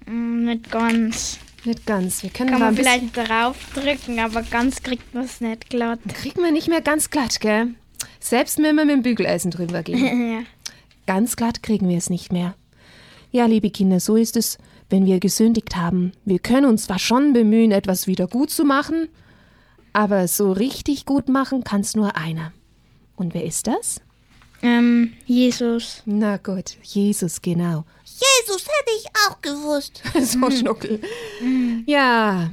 Hm, 0.06 0.44
nicht 0.44 0.70
ganz. 0.70 1.38
Nicht 1.66 1.84
ganz. 1.84 2.22
Wir 2.22 2.30
können 2.30 2.50
Kann 2.50 2.60
mal 2.60 2.66
man 2.66 2.76
vielleicht 2.76 3.16
draufdrücken, 3.16 4.20
aber 4.20 4.42
ganz 4.42 4.82
kriegt 4.82 5.14
man 5.14 5.24
es 5.24 5.40
nicht 5.40 5.68
glatt. 5.68 5.98
kriegt 6.14 6.38
man 6.38 6.52
nicht 6.52 6.68
mehr 6.68 6.80
ganz 6.80 7.10
glatt, 7.10 7.40
gell? 7.40 7.74
Selbst 8.20 8.58
wenn 8.58 8.76
wir 8.76 8.84
mit 8.84 8.94
dem 8.94 9.02
Bügeleisen 9.02 9.50
drüber 9.50 9.82
gehen. 9.82 10.30
ja. 10.32 10.38
Ganz 11.06 11.36
glatt 11.36 11.62
kriegen 11.62 11.88
wir 11.88 11.98
es 11.98 12.08
nicht 12.10 12.32
mehr. 12.32 12.54
Ja, 13.32 13.46
liebe 13.46 13.70
Kinder, 13.70 14.00
so 14.00 14.16
ist 14.16 14.36
es, 14.36 14.58
wenn 14.88 15.06
wir 15.06 15.18
gesündigt 15.20 15.76
haben. 15.76 16.12
Wir 16.24 16.38
können 16.38 16.66
uns 16.66 16.84
zwar 16.84 16.98
schon 17.00 17.32
bemühen, 17.32 17.72
etwas 17.72 18.06
wieder 18.06 18.28
gut 18.28 18.50
zu 18.50 18.64
machen, 18.64 19.08
aber 19.92 20.28
so 20.28 20.52
richtig 20.52 21.04
gut 21.04 21.28
machen 21.28 21.64
kann 21.64 21.80
es 21.80 21.96
nur 21.96 22.16
einer. 22.16 22.52
Und 23.16 23.34
wer 23.34 23.44
ist 23.44 23.66
das? 23.66 24.00
ähm, 24.62 25.12
Jesus. 25.26 26.02
Na 26.06 26.36
gut, 26.38 26.76
Jesus, 26.82 27.42
genau. 27.42 27.84
Jesus 28.18 28.62
hätte 28.64 28.90
ich 28.98 29.06
auch 29.28 29.40
gewusst. 29.42 30.02
so 30.22 30.50
Schnuckel. 30.50 31.00
Ja, 31.86 32.50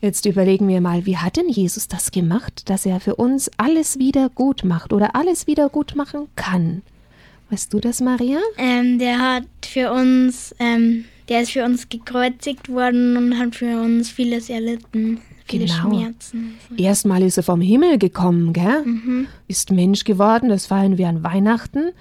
jetzt 0.00 0.26
überlegen 0.26 0.68
wir 0.68 0.80
mal, 0.80 1.06
wie 1.06 1.16
hat 1.16 1.36
denn 1.36 1.48
Jesus 1.48 1.88
das 1.88 2.10
gemacht, 2.10 2.68
dass 2.68 2.86
er 2.86 3.00
für 3.00 3.16
uns 3.16 3.50
alles 3.56 3.98
wieder 3.98 4.28
gut 4.28 4.64
macht 4.64 4.92
oder 4.92 5.14
alles 5.14 5.46
wieder 5.46 5.68
gut 5.68 5.94
machen 5.94 6.28
kann? 6.36 6.82
Weißt 7.50 7.72
du 7.72 7.80
das, 7.80 8.00
Maria? 8.00 8.38
Ähm, 8.58 8.98
der 8.98 9.18
hat 9.18 9.44
für 9.64 9.92
uns 9.92 10.54
ähm, 10.58 11.04
der 11.28 11.42
ist 11.42 11.52
für 11.52 11.64
uns 11.64 11.88
gekreuzigt 11.88 12.68
worden 12.70 13.16
und 13.16 13.38
hat 13.38 13.54
für 13.54 13.80
uns 13.80 14.10
vieles 14.10 14.48
erlitten. 14.48 15.20
Viele 15.46 15.64
Genau. 15.66 15.90
Schmerzen. 15.90 16.58
Erstmal 16.76 17.22
ist 17.22 17.36
er 17.38 17.42
vom 17.42 17.60
Himmel 17.62 17.98
gekommen, 17.98 18.52
gell? 18.52 18.84
Ist 19.46 19.70
Mensch 19.70 20.04
geworden, 20.04 20.48
das 20.50 20.66
feiern 20.66 20.98
wir 20.98 21.08
an 21.08 21.22
Weihnachten. 21.22 21.92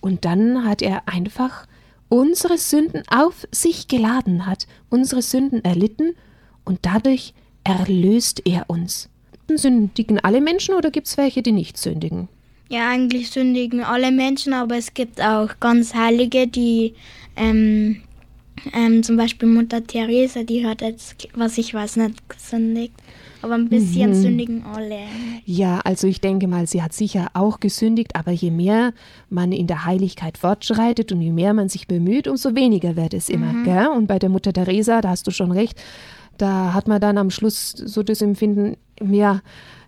Und 0.00 0.24
dann 0.24 0.64
hat 0.64 0.82
er 0.82 1.08
einfach 1.08 1.66
unsere 2.12 2.58
Sünden 2.58 3.02
auf 3.08 3.48
sich 3.52 3.88
geladen, 3.88 4.44
hat 4.44 4.66
unsere 4.90 5.22
Sünden 5.22 5.64
erlitten 5.64 6.14
und 6.62 6.80
dadurch 6.82 7.32
erlöst 7.64 8.42
er 8.44 8.68
uns. 8.68 9.08
Sündigen 9.48 10.20
alle 10.20 10.42
Menschen 10.42 10.74
oder 10.74 10.90
gibt 10.90 11.06
es 11.06 11.16
welche, 11.16 11.40
die 11.40 11.52
nicht 11.52 11.78
sündigen? 11.78 12.28
Ja, 12.68 12.90
eigentlich 12.90 13.30
sündigen 13.30 13.82
alle 13.82 14.12
Menschen, 14.12 14.52
aber 14.52 14.76
es 14.76 14.92
gibt 14.92 15.22
auch 15.22 15.58
ganz 15.58 15.94
Heilige, 15.94 16.46
die 16.46 16.92
ähm, 17.34 18.02
ähm, 18.74 19.02
zum 19.02 19.16
Beispiel 19.16 19.48
Mutter 19.48 19.82
Teresa, 19.82 20.42
die 20.42 20.66
hat 20.66 20.82
jetzt, 20.82 21.28
was 21.34 21.56
ich 21.56 21.72
weiß, 21.72 21.96
nicht 21.96 22.28
gesündigt. 22.28 22.92
Aber 23.42 23.54
ein 23.54 23.68
bisschen 23.68 24.14
sündigen 24.14 24.64
alle. 24.64 25.00
Ja, 25.44 25.80
also 25.80 26.06
ich 26.06 26.20
denke 26.20 26.46
mal, 26.46 26.66
sie 26.66 26.82
hat 26.82 26.92
sicher 26.92 27.28
auch 27.34 27.60
gesündigt, 27.60 28.14
aber 28.14 28.30
je 28.30 28.50
mehr 28.50 28.92
man 29.30 29.52
in 29.52 29.66
der 29.66 29.84
Heiligkeit 29.84 30.38
fortschreitet 30.38 31.12
und 31.12 31.20
je 31.20 31.32
mehr 31.32 31.52
man 31.52 31.68
sich 31.68 31.86
bemüht, 31.86 32.28
umso 32.28 32.54
weniger 32.54 32.96
wird 32.96 33.14
es 33.14 33.28
immer. 33.28 33.64
Gell? 33.64 33.88
Und 33.88 34.06
bei 34.06 34.18
der 34.18 34.28
Mutter 34.28 34.52
Teresa, 34.52 35.00
da 35.00 35.10
hast 35.10 35.26
du 35.26 35.30
schon 35.30 35.52
recht, 35.52 35.80
da 36.38 36.72
hat 36.72 36.88
man 36.88 37.00
dann 37.00 37.18
am 37.18 37.30
Schluss 37.30 37.70
so 37.70 38.02
das 38.02 38.22
Empfinden, 38.22 38.76
ja, 39.00 39.40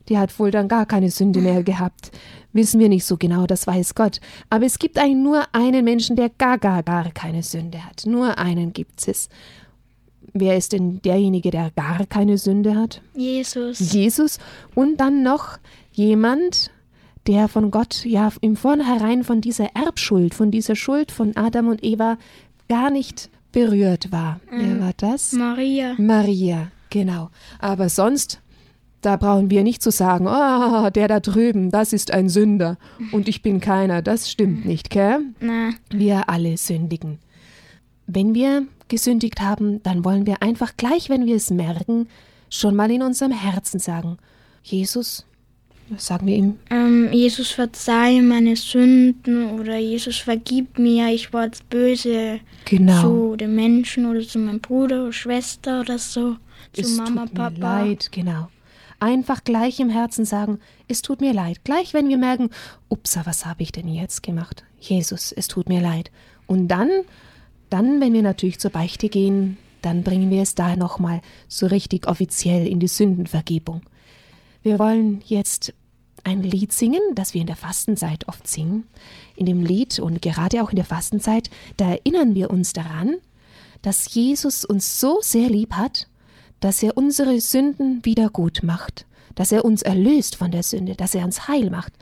die 0.08 0.18
hat 0.18 0.38
wohl 0.38 0.50
dann 0.50 0.68
gar 0.68 0.86
keine 0.86 1.10
Sünde 1.10 1.40
mehr 1.40 1.62
gehabt. 1.64 2.10
Wissen 2.52 2.78
wir 2.78 2.88
nicht 2.88 3.04
so 3.04 3.16
genau, 3.16 3.46
das 3.46 3.66
weiß 3.66 3.94
Gott. 3.94 4.20
Aber 4.50 4.64
es 4.64 4.78
gibt 4.78 4.98
eigentlich 4.98 5.22
nur 5.22 5.42
einen 5.52 5.84
Menschen, 5.84 6.14
der 6.16 6.28
gar, 6.28 6.58
gar, 6.58 6.82
gar 6.82 7.10
keine 7.10 7.42
Sünde 7.42 7.84
hat. 7.84 8.04
Nur 8.06 8.38
einen 8.38 8.72
gibt 8.72 9.06
es. 9.08 9.28
Wer 10.36 10.56
ist 10.56 10.72
denn 10.72 11.00
derjenige, 11.02 11.52
der 11.52 11.70
gar 11.76 12.06
keine 12.06 12.38
Sünde 12.38 12.74
hat? 12.74 13.00
Jesus. 13.14 13.92
Jesus 13.92 14.38
und 14.74 14.96
dann 14.98 15.22
noch 15.22 15.58
jemand, 15.92 16.72
der 17.28 17.46
von 17.46 17.70
Gott 17.70 18.04
ja 18.04 18.32
im 18.40 18.56
Vornherein 18.56 19.22
von 19.22 19.40
dieser 19.40 19.76
Erbschuld, 19.76 20.34
von 20.34 20.50
dieser 20.50 20.74
Schuld 20.74 21.12
von 21.12 21.36
Adam 21.36 21.68
und 21.68 21.84
Eva 21.84 22.18
gar 22.68 22.90
nicht 22.90 23.30
berührt 23.52 24.10
war. 24.10 24.40
Wer 24.50 24.80
war 24.80 24.92
das? 24.96 25.32
Maria. 25.32 25.94
Maria, 25.98 26.72
genau. 26.90 27.30
Aber 27.60 27.88
sonst, 27.88 28.40
da 29.02 29.14
brauchen 29.16 29.50
wir 29.50 29.62
nicht 29.62 29.82
zu 29.82 29.92
sagen, 29.92 30.26
oh, 30.26 30.90
der 30.90 31.06
da 31.06 31.20
drüben, 31.20 31.70
das 31.70 31.92
ist 31.92 32.10
ein 32.10 32.28
Sünder 32.28 32.76
und 33.12 33.28
ich 33.28 33.40
bin 33.40 33.60
keiner. 33.60 34.02
Das 34.02 34.28
stimmt 34.28 34.64
nicht, 34.64 34.90
gell? 34.90 35.20
Na, 35.38 35.70
Wir 35.90 36.28
alle 36.28 36.56
sündigen. 36.56 37.20
Wenn 38.08 38.34
wir 38.34 38.66
gesündigt 38.88 39.40
haben, 39.40 39.82
dann 39.82 40.04
wollen 40.04 40.26
wir 40.26 40.42
einfach 40.42 40.76
gleich, 40.76 41.08
wenn 41.08 41.26
wir 41.26 41.36
es 41.36 41.50
merken, 41.50 42.08
schon 42.50 42.76
mal 42.76 42.90
in 42.90 43.02
unserem 43.02 43.32
Herzen 43.32 43.80
sagen, 43.80 44.18
Jesus, 44.62 45.26
was 45.90 46.06
sagen 46.06 46.26
wir 46.26 46.36
ihm? 46.36 46.58
ähm, 46.70 47.12
Jesus 47.12 47.50
verzeihe 47.50 48.22
meine 48.22 48.56
Sünden 48.56 49.58
oder 49.58 49.76
Jesus 49.76 50.16
vergib 50.18 50.78
mir, 50.78 51.08
ich 51.12 51.32
war 51.32 51.44
jetzt 51.46 51.68
böse 51.68 52.40
Genau. 52.64 53.00
zu 53.02 53.36
den 53.36 53.54
Menschen 53.54 54.06
oder 54.06 54.20
zu 54.20 54.38
meinem 54.38 54.60
Bruder 54.60 55.02
oder 55.02 55.12
Schwester 55.12 55.80
oder 55.80 55.98
so, 55.98 56.36
zu 56.72 56.80
es 56.80 56.96
Mama, 56.96 57.26
tut 57.26 57.34
Papa. 57.34 57.50
mir 57.50 57.58
leid, 57.88 58.08
genau. 58.12 58.48
Einfach 59.00 59.44
gleich 59.44 59.80
im 59.80 59.90
Herzen 59.90 60.24
sagen, 60.24 60.60
es 60.88 61.02
tut 61.02 61.20
mir 61.20 61.34
leid. 61.34 61.58
Gleich, 61.64 61.92
wenn 61.92 62.08
wir 62.08 62.16
merken, 62.16 62.48
upsa, 62.88 63.26
was 63.26 63.44
habe 63.44 63.62
ich 63.62 63.72
denn 63.72 63.88
jetzt 63.88 64.22
gemacht? 64.22 64.64
Jesus, 64.80 65.32
es 65.32 65.48
tut 65.48 65.68
mir 65.68 65.82
leid. 65.82 66.10
Und 66.46 66.68
dann, 66.68 66.88
dann, 67.70 68.00
wenn 68.00 68.12
wir 68.12 68.22
natürlich 68.22 68.58
zur 68.58 68.70
Beichte 68.70 69.08
gehen, 69.08 69.58
dann 69.82 70.02
bringen 70.02 70.30
wir 70.30 70.42
es 70.42 70.54
da 70.54 70.76
nochmal 70.76 71.20
so 71.48 71.66
richtig 71.66 72.08
offiziell 72.08 72.66
in 72.66 72.80
die 72.80 72.88
Sündenvergebung. 72.88 73.82
Wir 74.62 74.78
wollen 74.78 75.22
jetzt 75.26 75.74
ein 76.24 76.42
Lied 76.42 76.72
singen, 76.72 77.02
das 77.14 77.34
wir 77.34 77.42
in 77.42 77.46
der 77.46 77.56
Fastenzeit 77.56 78.26
oft 78.28 78.48
singen. 78.48 78.84
In 79.36 79.46
dem 79.46 79.62
Lied 79.62 79.98
und 79.98 80.22
gerade 80.22 80.62
auch 80.62 80.70
in 80.70 80.76
der 80.76 80.86
Fastenzeit, 80.86 81.50
da 81.76 81.90
erinnern 81.90 82.34
wir 82.34 82.50
uns 82.50 82.72
daran, 82.72 83.16
dass 83.82 84.14
Jesus 84.14 84.64
uns 84.64 85.00
so 85.00 85.18
sehr 85.20 85.50
lieb 85.50 85.74
hat, 85.74 86.08
dass 86.60 86.82
er 86.82 86.96
unsere 86.96 87.40
Sünden 87.40 88.02
wieder 88.04 88.30
gut 88.30 88.62
macht, 88.62 89.04
dass 89.34 89.52
er 89.52 89.66
uns 89.66 89.82
erlöst 89.82 90.36
von 90.36 90.50
der 90.50 90.62
Sünde, 90.62 90.94
dass 90.94 91.14
er 91.14 91.24
uns 91.26 91.46
heil 91.46 91.68
macht. 91.68 91.92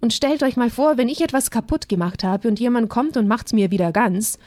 Und 0.00 0.12
stellt 0.12 0.44
euch 0.44 0.56
mal 0.56 0.70
vor, 0.70 0.96
wenn 0.96 1.08
ich 1.08 1.20
etwas 1.20 1.50
kaputt 1.50 1.88
gemacht 1.88 2.22
habe 2.22 2.46
und 2.46 2.60
jemand 2.60 2.88
kommt 2.90 3.16
und 3.16 3.26
macht's 3.26 3.52
mir 3.52 3.72
wieder 3.72 3.90
ganz, 3.90 4.38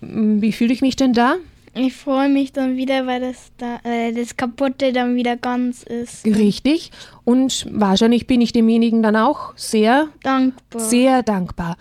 wie 0.00 0.52
fühle 0.52 0.72
ich 0.72 0.80
mich 0.80 0.96
denn 0.96 1.12
da? 1.12 1.36
Ich 1.74 1.94
freue 1.94 2.28
mich 2.28 2.52
dann 2.52 2.76
wieder, 2.76 3.06
weil 3.06 3.20
das, 3.20 3.52
da, 3.56 3.78
äh, 3.84 4.12
das 4.12 4.36
Kaputte 4.36 4.92
dann 4.92 5.14
wieder 5.14 5.36
ganz 5.36 5.84
ist. 5.84 6.26
Richtig. 6.26 6.90
Und 7.24 7.66
wahrscheinlich 7.70 8.26
bin 8.26 8.40
ich 8.40 8.52
demjenigen 8.52 9.02
dann 9.02 9.14
auch 9.14 9.52
sehr 9.56 10.08
Dankbar. 10.22 10.80
sehr 10.80 11.22
dankbar. 11.22 11.76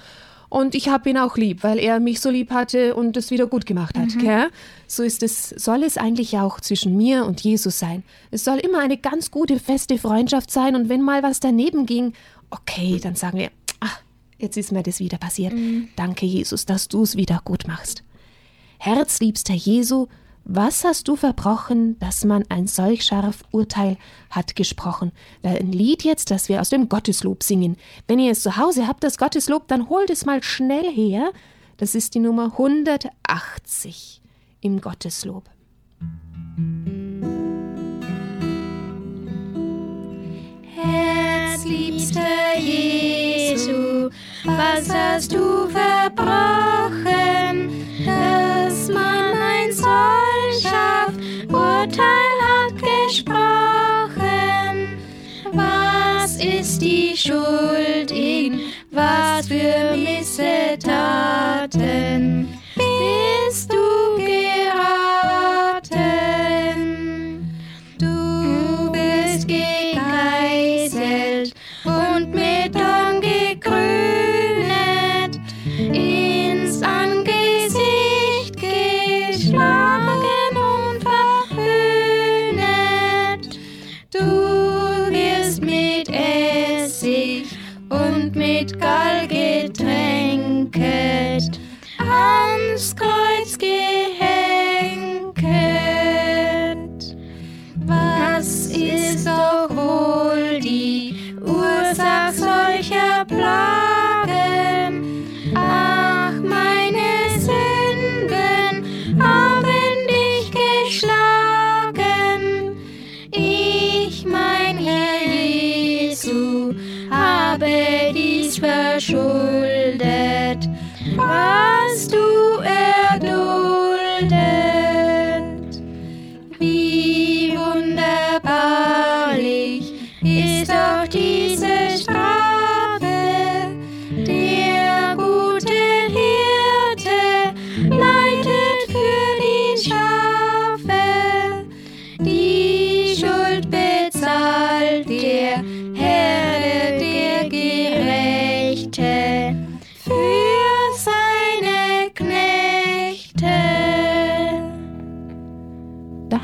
Und 0.50 0.74
ich 0.74 0.90
habe 0.90 1.10
ihn 1.10 1.18
auch 1.18 1.38
lieb, 1.38 1.64
weil 1.64 1.78
er 1.78 2.00
mich 2.00 2.22
so 2.22 2.30
lieb 2.30 2.52
hatte 2.52 2.96
und 2.96 3.16
es 3.18 3.30
wieder 3.30 3.46
gut 3.46 3.66
gemacht 3.68 3.98
hat. 3.98 4.18
Gell? 4.20 4.50
So 4.88 5.04
ist 5.04 5.22
es, 5.22 5.50
soll 5.50 5.84
es 5.84 5.98
eigentlich 5.98 6.38
auch 6.38 6.60
zwischen 6.60 6.98
mir 6.98 7.26
und 7.26 7.42
Jesus 7.42 7.78
sein. 7.78 8.04
Es 8.32 8.44
soll 8.44 8.58
immer 8.58 8.80
eine 8.80 8.98
ganz 8.98 9.30
gute, 9.30 9.60
feste 9.60 10.00
Freundschaft 10.00 10.50
sein. 10.50 10.76
Und 10.76 10.90
wenn 10.90 11.02
mal 11.02 11.22
was 11.22 11.40
daneben 11.40 11.86
ging, 11.86 12.14
okay, 12.50 13.00
dann 13.02 13.16
sagen 13.16 13.38
wir, 13.38 13.52
ach, 13.80 14.02
jetzt 14.40 14.58
ist 14.58 14.72
mir 14.72 14.82
das 14.82 15.00
wieder 15.00 15.20
passiert. 15.20 15.54
Danke, 15.96 16.26
Jesus, 16.26 16.66
dass 16.66 16.88
du 16.88 17.04
es 17.04 17.16
wieder 17.16 17.42
gut 17.46 17.68
machst. 17.68 18.04
Herzliebster 18.82 19.54
Jesu, 19.54 20.08
was 20.46 20.86
hast 20.86 21.10
du 21.10 21.18
verbrochen, 21.18 22.00
dass 22.00 22.24
man 22.24 22.46
ein 22.48 22.66
solch 22.66 23.04
scharf 23.04 23.44
Urteil 23.52 23.98
hat 24.30 24.56
gesprochen? 24.56 25.12
Ein 25.44 25.74
Lied 25.74 26.06
jetzt, 26.06 26.32
das 26.32 26.48
wir 26.48 26.62
aus 26.62 26.70
dem 26.70 26.88
Gotteslob 26.88 27.44
singen. 27.44 27.76
Wenn 28.08 28.20
ihr 28.20 28.32
es 28.32 28.42
zu 28.42 28.56
Hause 28.56 28.88
habt, 28.88 29.04
das 29.04 29.18
Gotteslob, 29.18 29.68
dann 29.68 29.90
holt 29.90 30.10
es 30.10 30.26
mal 30.26 30.42
schnell 30.42 30.90
her. 30.90 31.34
Das 31.76 31.94
ist 31.94 32.16
die 32.16 32.20
Nummer 32.20 32.54
180 32.54 34.22
im 34.62 34.80
Gotteslob. 34.80 35.44
Herzliebster 40.74 42.58
Jesu, 42.58 44.10
was 44.46 44.90
hast 44.90 45.34
du 45.34 45.68
verbrochen, 45.68 47.19
Urteil 51.90 52.38
hat 52.46 52.74
gesprochen? 52.78 53.34
Was 55.52 56.36
ist 56.36 56.84
die 56.84 57.18
Schuld 57.18 58.12
in 58.12 58.60
was 58.92 59.48
für 59.48 59.96
Missetaten 59.98 60.80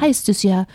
heißt 0.06 0.30
es 0.30 0.44
ja, 0.44 0.68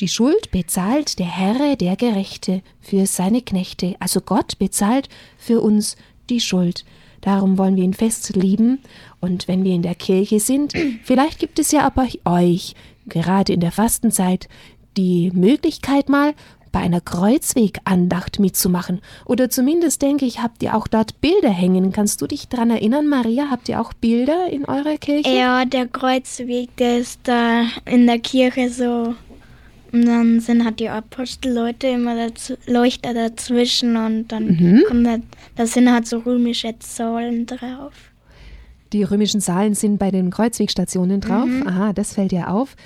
die 0.00 0.08
Schuld 0.08 0.50
bezahlt 0.50 1.18
der 1.18 1.26
Herr, 1.26 1.76
der 1.76 1.96
Gerechte, 1.96 2.62
für 2.80 3.06
seine 3.06 3.40
Knechte. 3.40 3.96
Also 4.00 4.20
Gott 4.20 4.58
bezahlt 4.58 5.08
für 5.38 5.62
uns 5.62 5.96
die 6.28 6.40
Schuld. 6.40 6.84
Darum 7.22 7.56
wollen 7.56 7.76
wir 7.76 7.84
ihn 7.84 7.94
fest 7.94 8.36
lieben. 8.36 8.80
Und 9.20 9.48
wenn 9.48 9.64
wir 9.64 9.72
in 9.72 9.80
der 9.80 9.94
Kirche 9.94 10.40
sind, 10.40 10.74
vielleicht 11.04 11.38
gibt 11.38 11.58
es 11.58 11.72
ja 11.72 11.86
aber 11.86 12.06
euch, 12.26 12.74
gerade 13.06 13.54
in 13.54 13.60
der 13.60 13.72
Fastenzeit, 13.72 14.48
die 14.98 15.30
Möglichkeit 15.32 16.10
mal 16.10 16.34
bei 16.76 16.82
einer 16.82 17.00
Kreuzwegandacht 17.00 18.38
mitzumachen. 18.38 19.00
Oder 19.24 19.48
zumindest 19.48 20.02
denke 20.02 20.26
ich, 20.26 20.42
habt 20.42 20.62
ihr 20.62 20.74
auch 20.76 20.86
dort 20.88 21.22
Bilder 21.22 21.48
hängen. 21.48 21.90
Kannst 21.90 22.20
du 22.20 22.26
dich 22.26 22.48
daran 22.48 22.68
erinnern, 22.70 23.08
Maria? 23.08 23.46
Habt 23.50 23.70
ihr 23.70 23.80
auch 23.80 23.94
Bilder 23.94 24.50
in 24.50 24.66
eurer 24.66 24.98
Kirche? 24.98 25.30
Ja, 25.30 25.64
der 25.64 25.86
Kreuzweg, 25.88 26.76
der 26.76 26.98
ist 26.98 27.20
da 27.24 27.62
in 27.86 28.06
der 28.06 28.18
Kirche 28.18 28.68
so. 28.68 29.14
Und 29.92 30.04
dann 30.06 30.40
sind 30.40 30.66
halt 30.66 30.78
die 30.78 30.90
Apostelleute 30.90 31.86
immer 31.86 32.14
dazu, 32.14 32.56
Leuchter 32.66 33.14
dazwischen 33.14 33.96
und 33.96 34.28
dann 34.28 34.46
Mhm. 34.48 34.82
kommt 34.86 35.06
da, 35.06 35.16
da 35.56 35.66
sind 35.66 35.90
halt 35.90 36.06
so 36.06 36.18
römische 36.18 36.78
Zahlen 36.78 37.46
drauf. 37.46 37.94
Die 38.92 39.02
römischen 39.02 39.40
Zahlen 39.40 39.74
sind 39.74 39.96
bei 39.96 40.10
den 40.10 40.28
Kreuzwegstationen 40.30 41.20
drauf. 41.22 41.48
Aha, 41.64 41.94
das 41.94 42.12
fällt 42.12 42.32
ja 42.32 42.48
auf. 42.48 42.76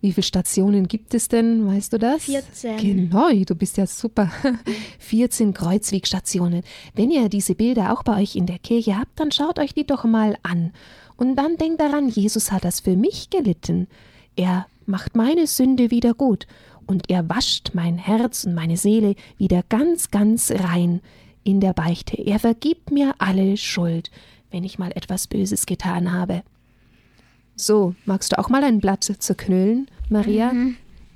Wie 0.00 0.12
viele 0.12 0.24
Stationen 0.24 0.88
gibt 0.88 1.14
es 1.14 1.28
denn? 1.28 1.66
Weißt 1.66 1.92
du 1.92 1.98
das? 1.98 2.24
14. 2.24 2.76
Genau, 2.76 3.30
du 3.30 3.54
bist 3.54 3.76
ja 3.76 3.86
super. 3.86 4.30
14 4.98 5.54
Kreuzwegstationen. 5.54 6.62
Wenn 6.94 7.10
ihr 7.10 7.28
diese 7.28 7.54
Bilder 7.54 7.92
auch 7.92 8.02
bei 8.02 8.20
euch 8.20 8.36
in 8.36 8.46
der 8.46 8.58
Kirche 8.58 8.98
habt, 8.98 9.18
dann 9.18 9.32
schaut 9.32 9.58
euch 9.58 9.74
die 9.74 9.86
doch 9.86 10.04
mal 10.04 10.36
an. 10.42 10.72
Und 11.16 11.36
dann 11.36 11.56
denkt 11.56 11.80
daran, 11.80 12.08
Jesus 12.08 12.52
hat 12.52 12.64
das 12.64 12.80
für 12.80 12.96
mich 12.96 13.30
gelitten. 13.30 13.88
Er 14.36 14.66
macht 14.84 15.16
meine 15.16 15.46
Sünde 15.46 15.90
wieder 15.90 16.14
gut. 16.14 16.46
Und 16.86 17.10
er 17.10 17.28
wascht 17.28 17.70
mein 17.72 17.98
Herz 17.98 18.44
und 18.44 18.54
meine 18.54 18.76
Seele 18.76 19.16
wieder 19.38 19.62
ganz, 19.68 20.10
ganz 20.10 20.52
rein 20.52 21.00
in 21.42 21.60
der 21.60 21.72
Beichte. 21.72 22.16
Er 22.16 22.38
vergibt 22.38 22.90
mir 22.90 23.14
alle 23.18 23.56
Schuld, 23.56 24.10
wenn 24.50 24.62
ich 24.62 24.78
mal 24.78 24.92
etwas 24.94 25.26
Böses 25.26 25.66
getan 25.66 26.12
habe. 26.12 26.42
So, 27.56 27.94
magst 28.04 28.32
du 28.32 28.38
auch 28.38 28.50
mal 28.50 28.62
ein 28.64 28.80
Blatt 28.80 29.04
zerknüllen, 29.04 29.88
Maria? 30.10 30.52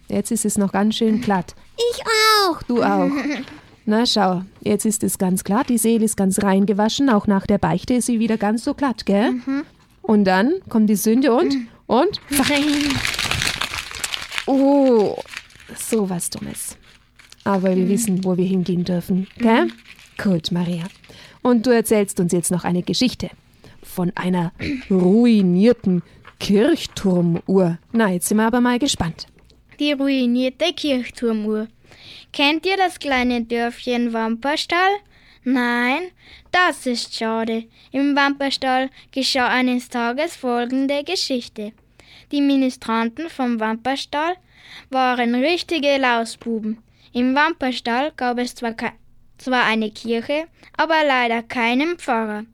Jetzt 0.09 0.33
ist 0.33 0.47
es 0.47 0.57
noch 0.57 0.73
ganz 0.73 0.97
schön 0.97 1.21
glatt. 1.21 1.55
Ich 1.77 2.03
auch. 2.03 2.63
Du 2.63 2.83
auch. 2.83 3.11
Na 3.85 4.07
schau, 4.07 4.43
jetzt 4.61 4.87
ist 4.87 5.03
es 5.05 5.19
ganz 5.19 5.45
glatt, 5.45 5.69
die 5.69 5.79
Seele 5.79 6.05
ist 6.05 6.17
ganz 6.17 6.43
rein 6.43 6.65
gewaschen, 6.65 7.11
auch 7.11 7.27
nach 7.27 7.47
der 7.47 7.59
Beichte 7.59 7.95
ist 7.95 8.07
sie 8.07 8.21
wieder 8.21 8.37
ganz 8.39 8.65
so 8.65 8.73
glatt, 8.75 9.05
gell? 9.05 9.35
Und 10.03 10.25
dann 10.25 10.55
kommt 10.69 10.89
die 10.89 10.97
Sünde 10.97 11.35
und, 11.35 11.57
und? 11.87 12.21
Oh, 14.47 15.17
so 15.77 16.09
was 16.09 16.31
Dummes. 16.31 16.77
Aber 17.45 17.75
wir 17.75 17.89
wissen, 17.89 18.25
wo 18.25 18.37
wir 18.37 18.45
hingehen 18.45 18.85
dürfen, 18.85 19.27
gell? 19.39 19.69
Gut, 20.23 20.53
Maria. 20.53 20.85
Und 21.43 21.67
du 21.67 21.71
erzählst 21.71 22.21
uns 22.21 22.33
jetzt 22.33 22.51
noch 22.51 22.65
eine 22.65 22.83
Geschichte 22.83 23.31
von 23.83 24.13
einer 24.15 24.53
ruinierten 24.91 26.03
Kirchturmuhr. 26.41 27.79
Na, 27.93 28.11
jetzt 28.11 28.29
sind 28.29 28.39
wir 28.39 28.47
aber 28.47 28.61
mal 28.61 28.79
gespannt. 28.79 29.27
Die 29.79 29.93
ruinierte 29.93 30.73
Kirchturmuhr. 30.73 31.69
Kennt 32.33 32.67
ihr 32.67 32.77
das 32.77 32.99
kleine 32.99 33.45
Dörfchen 33.45 34.13
Wamperstall? 34.13 34.97
Nein, 35.45 36.11
das 36.51 36.87
ist 36.87 37.15
schade. 37.15 37.65
Im 37.93 38.17
Wamperstall 38.17 38.91
geschah 39.13 39.49
eines 39.49 39.89
Tages 39.89 40.35
folgende 40.37 41.05
Geschichte. 41.05 41.73
Die 42.33 42.41
Ministranten 42.41 43.29
vom 43.29 43.61
Wamperstall 43.61 44.35
waren 44.89 45.35
richtige 45.35 45.99
Lausbuben. 45.99 46.79
Im 47.13 47.35
Wamperstall 47.35 48.13
gab 48.17 48.39
es 48.39 48.55
zwar, 48.55 48.75
zwar 49.39 49.65
eine 49.65 49.91
Kirche, 49.91 50.47
aber 50.77 51.05
leider 51.07 51.43
keinen 51.43 51.99
Pfarrer. 51.99 52.45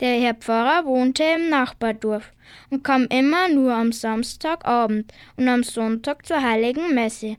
Der 0.00 0.20
Herr 0.20 0.34
Pfarrer 0.34 0.84
wohnte 0.84 1.24
im 1.24 1.50
Nachbardorf 1.50 2.32
und 2.70 2.84
kam 2.84 3.06
immer 3.06 3.48
nur 3.48 3.74
am 3.74 3.92
Samstagabend 3.92 5.12
und 5.36 5.48
am 5.48 5.62
Sonntag 5.62 6.24
zur 6.26 6.42
heiligen 6.42 6.94
Messe. 6.94 7.36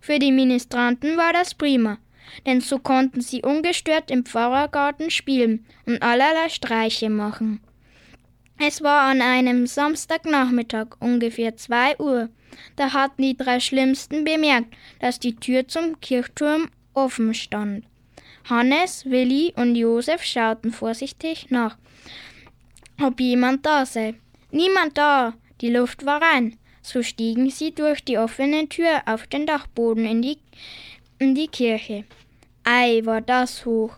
Für 0.00 0.18
die 0.18 0.32
Ministranten 0.32 1.16
war 1.16 1.32
das 1.32 1.54
prima, 1.54 1.98
denn 2.46 2.60
so 2.60 2.78
konnten 2.78 3.20
sie 3.20 3.42
ungestört 3.42 4.10
im 4.10 4.24
Pfarrergarten 4.24 5.10
spielen 5.10 5.66
und 5.86 6.02
allerlei 6.02 6.48
Streiche 6.48 7.10
machen. 7.10 7.60
Es 8.58 8.82
war 8.82 9.10
an 9.10 9.22
einem 9.22 9.66
Samstagnachmittag 9.66 10.88
ungefähr 11.00 11.56
zwei 11.56 11.98
Uhr. 11.98 12.28
Da 12.76 12.92
hatten 12.92 13.22
die 13.22 13.36
drei 13.36 13.58
Schlimmsten 13.58 14.24
bemerkt, 14.24 14.74
dass 15.00 15.18
die 15.18 15.36
Tür 15.36 15.66
zum 15.66 15.98
Kirchturm 16.00 16.68
offen 16.92 17.32
stand. 17.32 17.84
Hannes, 18.48 19.06
Willi 19.06 19.54
und 19.56 19.76
Josef 19.76 20.22
schauten 20.22 20.72
vorsichtig 20.72 21.46
nach, 21.50 21.78
ob 23.02 23.20
jemand 23.20 23.64
da 23.64 23.86
sei. 23.86 24.14
Niemand 24.50 24.98
da, 24.98 25.34
die 25.60 25.70
Luft 25.70 26.04
war 26.06 26.20
rein. 26.20 26.56
So 26.82 27.02
stiegen 27.02 27.50
sie 27.50 27.72
durch 27.74 28.04
die 28.04 28.18
offene 28.18 28.68
Tür 28.68 29.02
auf 29.06 29.26
den 29.26 29.46
Dachboden 29.46 30.06
in 30.06 30.22
die, 30.22 30.38
in 31.18 31.34
die 31.34 31.48
Kirche. 31.48 32.04
Ei, 32.64 33.00
war 33.04 33.20
das 33.20 33.64
hoch. 33.66 33.96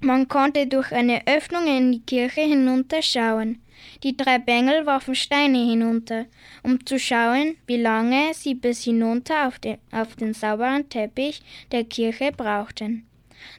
Man 0.00 0.28
konnte 0.28 0.66
durch 0.66 0.92
eine 0.92 1.26
Öffnung 1.26 1.66
in 1.66 1.92
die 1.92 2.00
Kirche 2.00 2.40
hinunterschauen. 2.40 3.60
Die 4.02 4.16
drei 4.16 4.38
Bengel 4.38 4.86
warfen 4.86 5.14
Steine 5.14 5.58
hinunter, 5.58 6.26
um 6.62 6.84
zu 6.86 6.98
schauen, 6.98 7.56
wie 7.66 7.76
lange 7.76 8.32
sie 8.34 8.54
bis 8.54 8.84
hinunter 8.84 9.46
auf 9.46 9.58
den, 9.58 9.78
auf 9.92 10.16
den 10.16 10.32
sauberen 10.32 10.88
Teppich 10.88 11.42
der 11.70 11.84
Kirche 11.84 12.32
brauchten. 12.32 13.06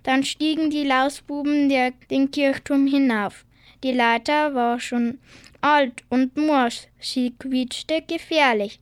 Dann 0.03 0.23
stiegen 0.23 0.69
die 0.69 0.83
Lausbuben 0.83 1.69
der, 1.69 1.91
den 2.09 2.31
Kirchturm 2.31 2.87
hinauf. 2.87 3.45
Die 3.83 3.91
Leiter 3.91 4.53
war 4.53 4.79
schon 4.79 5.19
alt 5.61 6.03
und 6.09 6.37
morsch, 6.37 6.87
sie 6.99 7.33
quietschte 7.37 8.01
gefährlich. 8.01 8.79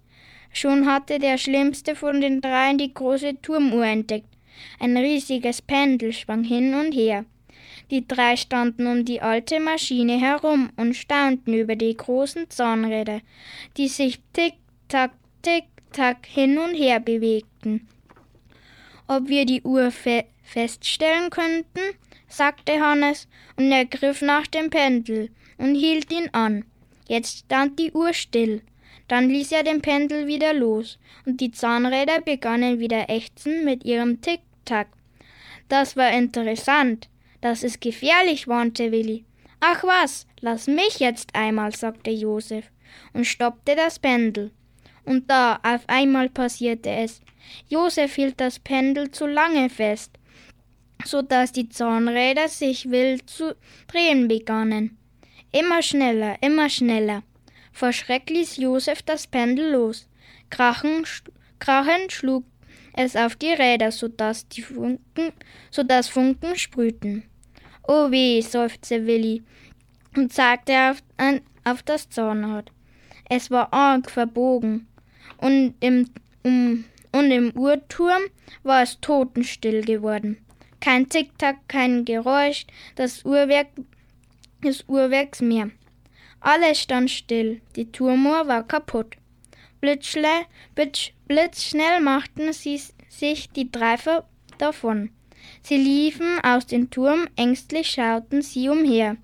Schon 0.51 0.85
hatte 0.87 1.19
der 1.19 1.37
schlimmste 1.37 1.95
von 1.95 2.21
den 2.21 2.41
dreien 2.41 2.77
die 2.77 2.93
große 2.93 3.41
Turmuhr 3.41 3.85
entdeckt. 3.85 4.27
Ein 4.79 4.97
riesiges 4.97 5.61
Pendel 5.61 6.11
schwang 6.11 6.43
hin 6.43 6.73
und 6.73 6.91
her. 6.91 7.25
Die 7.91 8.07
drei 8.07 8.35
standen 8.35 8.87
um 8.87 9.05
die 9.05 9.21
alte 9.21 9.59
Maschine 9.59 10.19
herum 10.19 10.69
und 10.75 10.95
staunten 10.95 11.53
über 11.53 11.75
die 11.75 11.95
großen 11.95 12.49
Zahnräder, 12.49 13.21
die 13.77 13.87
sich 13.87 14.19
tick-tack, 14.33 15.11
tick-tack 15.41 16.25
hin 16.25 16.57
und 16.57 16.75
her 16.75 16.99
bewegten. 16.99 17.87
Ob 19.07 19.27
wir 19.27 19.45
die 19.45 19.61
Uhr 19.63 19.91
fe 19.91 20.25
feststellen 20.43 21.29
könnten? 21.29 21.79
Sagte 22.29 22.79
Hannes 22.79 23.27
und 23.57 23.71
er 23.71 23.85
griff 23.85 24.21
nach 24.21 24.47
dem 24.47 24.69
Pendel 24.69 25.29
und 25.57 25.75
hielt 25.75 26.11
ihn 26.13 26.29
an. 26.31 26.63
Jetzt 27.07 27.39
stand 27.39 27.79
die 27.79 27.91
Uhr 27.91 28.13
still. 28.13 28.61
Dann 29.07 29.27
ließ 29.27 29.51
er 29.51 29.63
den 29.63 29.81
Pendel 29.81 30.27
wieder 30.27 30.53
los 30.53 30.99
und 31.25 31.41
die 31.41 31.51
Zahnräder 31.51 32.21
begannen 32.21 32.79
wieder 32.79 33.09
ächzen 33.09 33.65
mit 33.65 33.83
ihrem 33.83 34.21
Tick-Tack. 34.21 34.87
Das 35.67 35.97
war 35.97 36.11
interessant. 36.11 37.09
Das 37.41 37.63
ist 37.63 37.81
gefährlich, 37.81 38.47
warnte 38.47 38.91
Willi. 38.91 39.25
Ach 39.59 39.83
was, 39.83 40.27
lass 40.41 40.67
mich 40.67 40.99
jetzt 40.99 41.35
einmal, 41.35 41.75
sagte 41.75 42.11
Josef 42.11 42.71
und 43.13 43.25
stoppte 43.25 43.75
das 43.75 43.99
Pendel. 43.99 44.51
Und 45.05 45.29
da 45.29 45.59
auf 45.63 45.81
einmal 45.87 46.29
passierte 46.29 46.91
es. 46.91 47.21
Josef 47.67 48.15
hielt 48.15 48.39
das 48.39 48.59
Pendel 48.59 49.09
zu 49.11 49.25
lange 49.25 49.69
fest, 49.69 50.18
so 51.05 51.21
dass 51.21 51.51
die 51.51 51.69
Zahnräder 51.69 52.47
sich 52.47 52.89
wild 52.89 53.29
zu 53.29 53.55
drehen 53.87 54.27
begannen. 54.27 54.97
Immer 55.51 55.81
schneller, 55.81 56.35
immer 56.41 56.69
schneller. 56.69 57.23
Vor 57.71 57.93
Schreck 57.93 58.29
ließ 58.29 58.57
Josef 58.57 59.01
das 59.01 59.27
Pendel 59.27 59.71
los. 59.71 60.07
Krachen, 60.49 61.05
sch- 61.05 61.23
krachend 61.59 62.11
schlug 62.11 62.43
es 62.93 63.15
auf 63.15 63.35
die 63.35 63.53
Räder, 63.53 63.91
so 63.91 64.07
dass 64.07 64.47
die 64.49 64.61
Funken, 64.61 65.31
so 65.71 65.83
dass 65.83 66.09
Funken 66.09 66.55
sprühten. 66.57 67.23
Oh 67.87 68.11
weh, 68.11 68.41
seufzte 68.41 69.05
Willi 69.05 69.43
und 70.15 70.33
zeigte 70.33 70.73
auf, 70.91 71.03
an, 71.17 71.41
auf 71.63 71.81
das 71.83 72.09
Zahnrad. 72.09 72.71
Es 73.29 73.49
war 73.51 73.71
arg 73.73 74.09
verbogen 74.09 74.87
und 75.37 75.75
im, 75.79 76.09
um, 76.43 76.83
und 77.11 77.31
im 77.31 77.51
Uhrturm 77.55 78.23
war 78.63 78.83
es 78.83 78.99
totenstill 78.99 79.81
geworden. 79.83 80.37
Kein 80.79 81.09
Zickzack, 81.09 81.57
kein 81.67 82.05
Geräusch, 82.05 82.65
das 82.95 83.25
Uhrwerk 83.25 83.67
des 84.63 84.85
Uhrwerks 84.87 85.41
mehr. 85.41 85.71
Alles 86.39 86.79
stand 86.81 87.11
still, 87.11 87.61
die 87.75 87.91
Turmuhr 87.91 88.47
war 88.47 88.63
kaputt. 88.65 89.15
Blitzschle, 89.81 90.45
blitz, 90.75 91.11
blitzschnell 91.27 92.01
machten 92.01 92.53
sie 92.53 92.81
sich 93.09 93.49
die 93.49 93.71
drei 93.71 93.97
ver- 93.97 94.27
davon. 94.57 95.09
Sie 95.61 95.77
liefen 95.77 96.39
aus 96.43 96.65
dem 96.67 96.89
Turm, 96.89 97.27
ängstlich 97.35 97.91
schauten 97.91 98.41
sie 98.41 98.69
umher, 98.69 99.17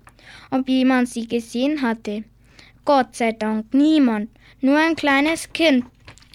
ob 0.50 0.68
jemand 0.68 1.08
sie 1.08 1.26
gesehen 1.26 1.82
hatte. 1.82 2.24
Gott 2.84 3.16
sei 3.16 3.32
Dank 3.32 3.72
niemand, 3.74 4.30
nur 4.60 4.78
ein 4.78 4.96
kleines 4.96 5.52
Kind 5.52 5.84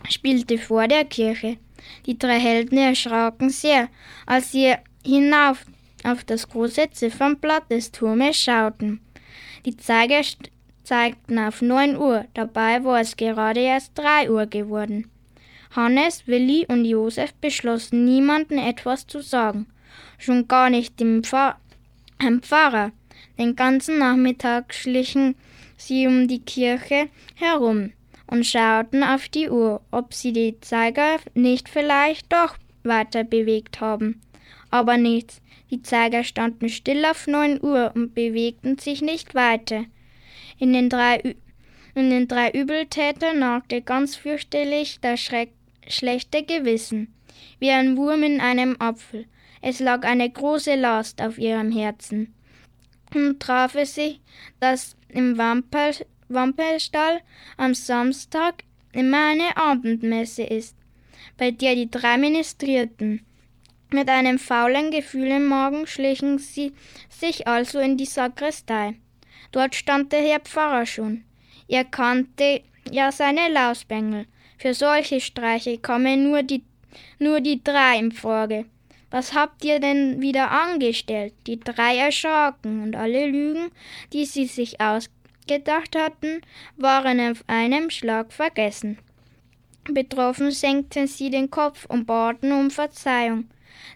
spielte 0.10 0.58
vor 0.58 0.88
der 0.88 1.06
Kirche. 1.06 1.58
Die 2.06 2.18
drei 2.18 2.40
Helden 2.40 2.78
erschraken 2.78 3.50
sehr, 3.50 3.90
als 4.26 4.52
sie 4.52 4.76
hinauf 5.06 5.66
auf 6.04 6.24
das 6.24 6.50
große 6.50 6.90
Ziffernblatt 6.92 7.70
des 7.72 7.92
Turmes 7.92 8.38
schauten. 8.38 9.02
Die 9.66 9.78
Zeiger 9.78 10.22
zeigten 10.84 11.40
auf 11.40 11.62
neun 11.62 11.96
Uhr, 11.96 12.26
dabei 12.34 12.84
war 12.84 13.00
es 13.00 13.16
gerade 13.16 13.60
erst 13.60 13.98
drei 13.98 14.30
Uhr 14.30 14.46
geworden. 14.48 15.10
Hannes, 15.76 16.28
Willi 16.28 16.66
und 16.68 16.86
Josef 16.86 17.34
beschlossen, 17.36 18.04
niemandem 18.04 18.58
etwas 18.58 19.08
zu 19.08 19.22
sagen, 19.22 19.68
schon 20.18 20.48
gar 20.48 20.70
nicht 20.70 21.00
dem 21.00 21.24
Pfarr 21.24 21.58
Pfarrer. 22.42 22.92
Den 23.40 23.56
ganzen 23.56 23.98
Nachmittag 23.98 24.74
schlichen 24.74 25.36
sie 25.78 26.08
um 26.08 26.28
die 26.28 26.42
Kirche 26.42 27.10
herum 27.36 27.94
und 28.28 28.46
schauten 28.46 29.04
auf 29.04 29.30
die 29.30 29.50
Uhr, 29.50 29.82
ob 29.92 30.14
sie 30.14 30.34
die 30.34 30.60
Zeiger 30.62 31.18
nicht 31.34 31.68
vielleicht 31.68 32.32
doch 32.32 32.58
weiter 32.84 33.24
bewegt 33.24 33.82
haben. 33.82 34.22
Aber 34.72 34.98
nichts. 34.98 35.42
Die 35.70 35.82
Zeiger 35.84 36.24
standen 36.24 36.70
still 36.70 37.06
auf 37.06 37.28
neun 37.28 37.62
Uhr 37.62 37.92
und 37.94 38.16
bewegten 38.16 38.78
sich 38.78 39.02
nicht 39.02 39.36
weiter. 39.36 39.86
In 40.58 40.74
den 40.74 40.90
drei, 40.90 41.36
in 41.96 42.10
den 42.10 42.28
drei 42.28 42.52
Übeltätern 42.52 43.40
nagte 43.40 43.82
ganz 43.82 44.16
fürchterlich 44.16 45.00
das 45.02 45.20
Schreck, 45.20 45.52
schlechte 45.88 46.44
Gewissen, 46.44 47.14
wie 47.60 47.70
ein 47.70 47.98
Wurm 47.98 48.24
in 48.24 48.42
einem 48.42 48.76
Apfel. 48.80 49.26
Es 49.62 49.80
lag 49.80 50.04
eine 50.04 50.30
große 50.30 50.76
Last 50.76 51.22
auf 51.22 51.38
ihrem 51.38 51.72
Herzen. 51.72 52.34
Und 53.14 53.40
traf 53.40 53.76
es 53.76 53.96
sich, 53.96 54.22
dass 54.60 54.96
im 55.10 55.38
Wamperl, 55.38 55.94
Wamperlstall 56.30 57.22
am 57.58 57.74
Samstag 57.74 58.64
immer 58.94 59.32
eine 59.32 59.58
Abendmesse 59.58 60.44
ist, 60.44 60.76
bei 61.38 61.52
der 61.52 61.76
die 61.76 61.92
drei 61.92 62.18
ministrierten. 62.18 63.26
Mit 63.94 64.08
einem 64.08 64.40
faulen 64.40 64.90
Gefühl 64.90 65.28
im 65.28 65.48
Magen 65.48 65.86
schlichen 65.86 66.40
sie 66.40 66.72
sich 67.10 67.46
also 67.46 67.80
in 67.80 67.98
die 67.98 68.06
Sakristei. 68.06 68.96
Dort 69.52 69.76
stand 69.76 70.14
der 70.14 70.22
Herr 70.22 70.40
Pfarrer 70.40 70.86
schon. 70.86 71.26
Er 71.68 71.84
kannte 71.84 72.62
ja 72.90 73.12
seine 73.12 73.50
Lausbengel. 73.50 74.28
Für 74.58 74.74
solche 74.74 75.20
Streiche 75.20 75.78
kommen 75.78 76.30
nur 76.30 76.42
die, 76.42 76.64
nur 77.20 77.42
die 77.42 77.62
drei 77.62 77.98
in 78.00 78.14
Frage. 78.14 78.66
Was 79.10 79.34
habt 79.34 79.66
ihr 79.66 79.82
denn 79.82 80.22
wieder 80.22 80.52
angestellt? 80.52 81.34
Die 81.46 81.60
drei 81.60 81.98
erschraken 81.98 82.84
und 82.84 82.96
alle 82.96 83.26
Lügen, 83.26 83.72
die 84.14 84.24
sie 84.24 84.46
sich 84.46 84.80
ausgedacht 84.80 85.98
hatten, 85.98 86.40
waren 86.78 87.20
auf 87.20 87.44
einem 87.48 87.90
Schlag 87.90 88.32
vergessen. 88.32 89.00
Betroffen 89.84 90.52
senkten 90.52 91.08
sie 91.08 91.30
den 91.30 91.52
Kopf 91.52 91.86
und 91.88 92.06
baten 92.06 92.54
um 92.54 92.72
Verzeihung. 92.72 93.50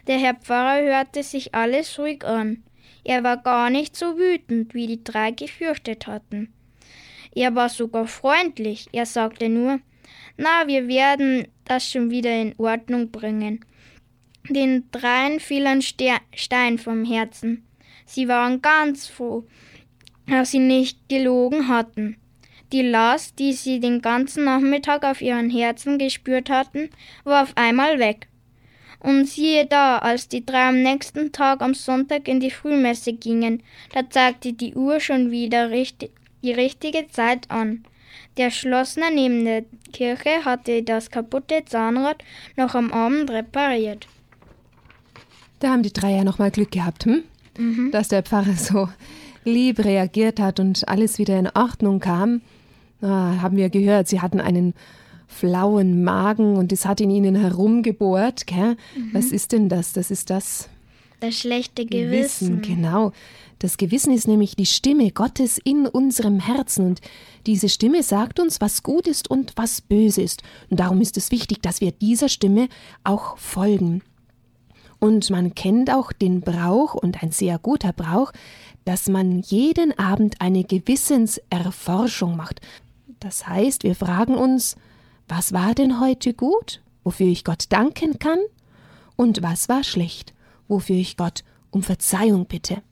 Der 0.06 0.18
Herr 0.18 0.34
Pfarrer 0.34 0.82
hörte 0.82 1.22
sich 1.22 1.54
alles 1.54 1.98
ruhig 1.98 2.24
an. 2.24 2.62
Er 3.04 3.22
war 3.22 3.36
gar 3.36 3.70
nicht 3.70 3.96
so 3.96 4.18
wütend, 4.18 4.74
wie 4.74 4.86
die 4.86 5.04
drei 5.04 5.30
gefürchtet 5.30 6.06
hatten. 6.06 6.52
Er 7.34 7.54
war 7.54 7.68
sogar 7.68 8.06
freundlich. 8.06 8.88
Er 8.92 9.06
sagte 9.06 9.48
nur, 9.48 9.80
na, 10.36 10.66
wir 10.66 10.88
werden 10.88 11.48
das 11.64 11.90
schon 11.90 12.10
wieder 12.10 12.34
in 12.34 12.54
Ordnung 12.58 13.10
bringen. 13.10 13.64
Den 14.48 14.90
dreien 14.90 15.40
fiel 15.40 15.66
ein 15.66 15.82
Stein 15.82 16.78
vom 16.78 17.04
Herzen. 17.04 17.66
Sie 18.06 18.28
waren 18.28 18.62
ganz 18.62 19.06
froh, 19.06 19.44
dass 20.26 20.52
sie 20.52 20.60
nicht 20.60 21.08
gelogen 21.08 21.68
hatten. 21.68 22.16
Die 22.72 22.82
Last, 22.82 23.38
die 23.38 23.52
sie 23.52 23.80
den 23.80 24.02
ganzen 24.02 24.44
Nachmittag 24.44 25.04
auf 25.04 25.20
ihren 25.20 25.50
Herzen 25.50 25.98
gespürt 25.98 26.50
hatten, 26.50 26.90
war 27.24 27.42
auf 27.42 27.56
einmal 27.56 27.98
weg. 27.98 28.28
Und 29.06 29.26
siehe 29.26 29.66
da, 29.66 29.98
als 29.98 30.26
die 30.26 30.44
drei 30.44 30.66
am 30.66 30.82
nächsten 30.82 31.30
Tag 31.30 31.62
am 31.62 31.74
Sonntag 31.74 32.26
in 32.26 32.40
die 32.40 32.50
Frühmesse 32.50 33.12
gingen, 33.12 33.62
da 33.94 34.10
zeigte 34.10 34.52
die 34.52 34.74
Uhr 34.74 34.98
schon 34.98 35.30
wieder 35.30 35.70
richtig, 35.70 36.10
die 36.42 36.50
richtige 36.50 37.06
Zeit 37.06 37.48
an. 37.48 37.84
Der 38.36 38.50
Schlossner 38.50 39.12
neben 39.14 39.44
der 39.44 39.62
Kirche 39.92 40.44
hatte 40.44 40.82
das 40.82 41.08
kaputte 41.12 41.64
Zahnrad 41.64 42.24
noch 42.56 42.74
am 42.74 42.92
Abend 42.92 43.30
repariert. 43.30 44.08
Da 45.60 45.70
haben 45.70 45.84
die 45.84 45.92
drei 45.92 46.10
ja 46.10 46.24
nochmal 46.24 46.50
Glück 46.50 46.72
gehabt, 46.72 47.04
hm? 47.04 47.22
Mhm. 47.56 47.92
dass 47.92 48.08
der 48.08 48.24
Pfarrer 48.24 48.56
so 48.56 48.88
lieb 49.44 49.84
reagiert 49.84 50.40
hat 50.40 50.58
und 50.58 50.88
alles 50.88 51.20
wieder 51.20 51.38
in 51.38 51.48
Ordnung 51.54 52.00
kam. 52.00 52.40
Ah, 53.02 53.40
haben 53.40 53.56
wir 53.56 53.70
gehört, 53.70 54.08
sie 54.08 54.20
hatten 54.20 54.40
einen 54.40 54.74
flauen 55.36 56.02
Magen 56.02 56.56
und 56.56 56.72
es 56.72 56.86
hat 56.86 57.00
in 57.00 57.10
ihnen 57.10 57.34
herumgebohrt. 57.34 58.46
Gell? 58.46 58.76
Mhm. 58.96 59.10
Was 59.12 59.26
ist 59.26 59.52
denn 59.52 59.68
das? 59.68 59.92
Das 59.92 60.10
ist 60.10 60.30
das. 60.30 60.68
Das 61.20 61.34
schlechte 61.34 61.86
Gewissen. 61.86 62.60
Gewissen. 62.60 62.62
Genau. 62.62 63.12
Das 63.58 63.78
Gewissen 63.78 64.12
ist 64.12 64.28
nämlich 64.28 64.54
die 64.54 64.66
Stimme 64.66 65.10
Gottes 65.10 65.58
in 65.58 65.86
unserem 65.86 66.40
Herzen 66.40 66.86
und 66.86 67.00
diese 67.46 67.70
Stimme 67.70 68.02
sagt 68.02 68.38
uns, 68.38 68.60
was 68.60 68.82
gut 68.82 69.06
ist 69.06 69.30
und 69.30 69.52
was 69.56 69.80
böse 69.80 70.20
ist. 70.20 70.42
Und 70.68 70.80
darum 70.80 71.00
ist 71.00 71.16
es 71.16 71.30
wichtig, 71.30 71.62
dass 71.62 71.80
wir 71.80 71.92
dieser 71.92 72.28
Stimme 72.28 72.68
auch 73.02 73.38
folgen. 73.38 74.02
Und 74.98 75.30
man 75.30 75.54
kennt 75.54 75.90
auch 75.90 76.12
den 76.12 76.42
Brauch 76.42 76.94
und 76.94 77.22
ein 77.22 77.30
sehr 77.30 77.58
guter 77.58 77.92
Brauch, 77.92 78.32
dass 78.84 79.08
man 79.08 79.40
jeden 79.40 79.98
Abend 79.98 80.40
eine 80.40 80.64
Gewissenserforschung 80.64 82.36
macht. 82.36 82.60
Das 83.20 83.46
heißt, 83.46 83.84
wir 83.84 83.94
fragen 83.94 84.34
uns, 84.34 84.76
was 85.28 85.52
war 85.52 85.74
denn 85.74 86.00
heute 86.00 86.34
gut, 86.34 86.82
wofür 87.04 87.26
ich 87.26 87.44
Gott 87.44 87.64
danken 87.70 88.18
kann? 88.18 88.38
Und 89.16 89.42
was 89.42 89.68
war 89.68 89.82
schlecht, 89.82 90.34
wofür 90.68 90.96
ich 90.96 91.16
Gott 91.16 91.42
um 91.70 91.82
Verzeihung 91.82 92.46
bitte? 92.46 92.82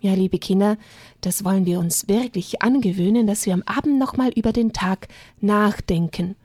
Ja, 0.00 0.14
liebe 0.14 0.38
Kinder, 0.38 0.76
das 1.22 1.44
wollen 1.44 1.66
wir 1.66 1.80
uns 1.80 2.06
wirklich 2.08 2.62
angewöhnen, 2.62 3.26
dass 3.26 3.46
wir 3.46 3.54
am 3.54 3.64
Abend 3.64 3.98
nochmal 3.98 4.30
über 4.30 4.52
den 4.52 4.72
Tag 4.72 5.08
nachdenken. 5.40 6.36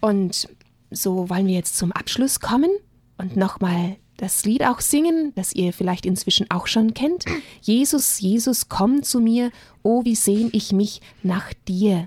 Und 0.00 0.48
so 0.90 1.28
wollen 1.28 1.46
wir 1.46 1.54
jetzt 1.54 1.76
zum 1.76 1.90
Abschluss 1.90 2.38
kommen 2.38 2.70
und 3.18 3.36
nochmal 3.36 3.96
das 4.16 4.44
Lied 4.44 4.64
auch 4.64 4.80
singen, 4.80 5.32
das 5.34 5.52
ihr 5.52 5.72
vielleicht 5.72 6.06
inzwischen 6.06 6.48
auch 6.50 6.68
schon 6.68 6.94
kennt. 6.94 7.24
Jesus, 7.60 8.20
Jesus, 8.20 8.68
komm 8.68 9.02
zu 9.02 9.18
mir, 9.18 9.50
oh, 9.82 10.04
wie 10.04 10.14
sehn 10.14 10.50
ich 10.52 10.72
mich 10.72 11.00
nach 11.24 11.52
dir. 11.66 12.06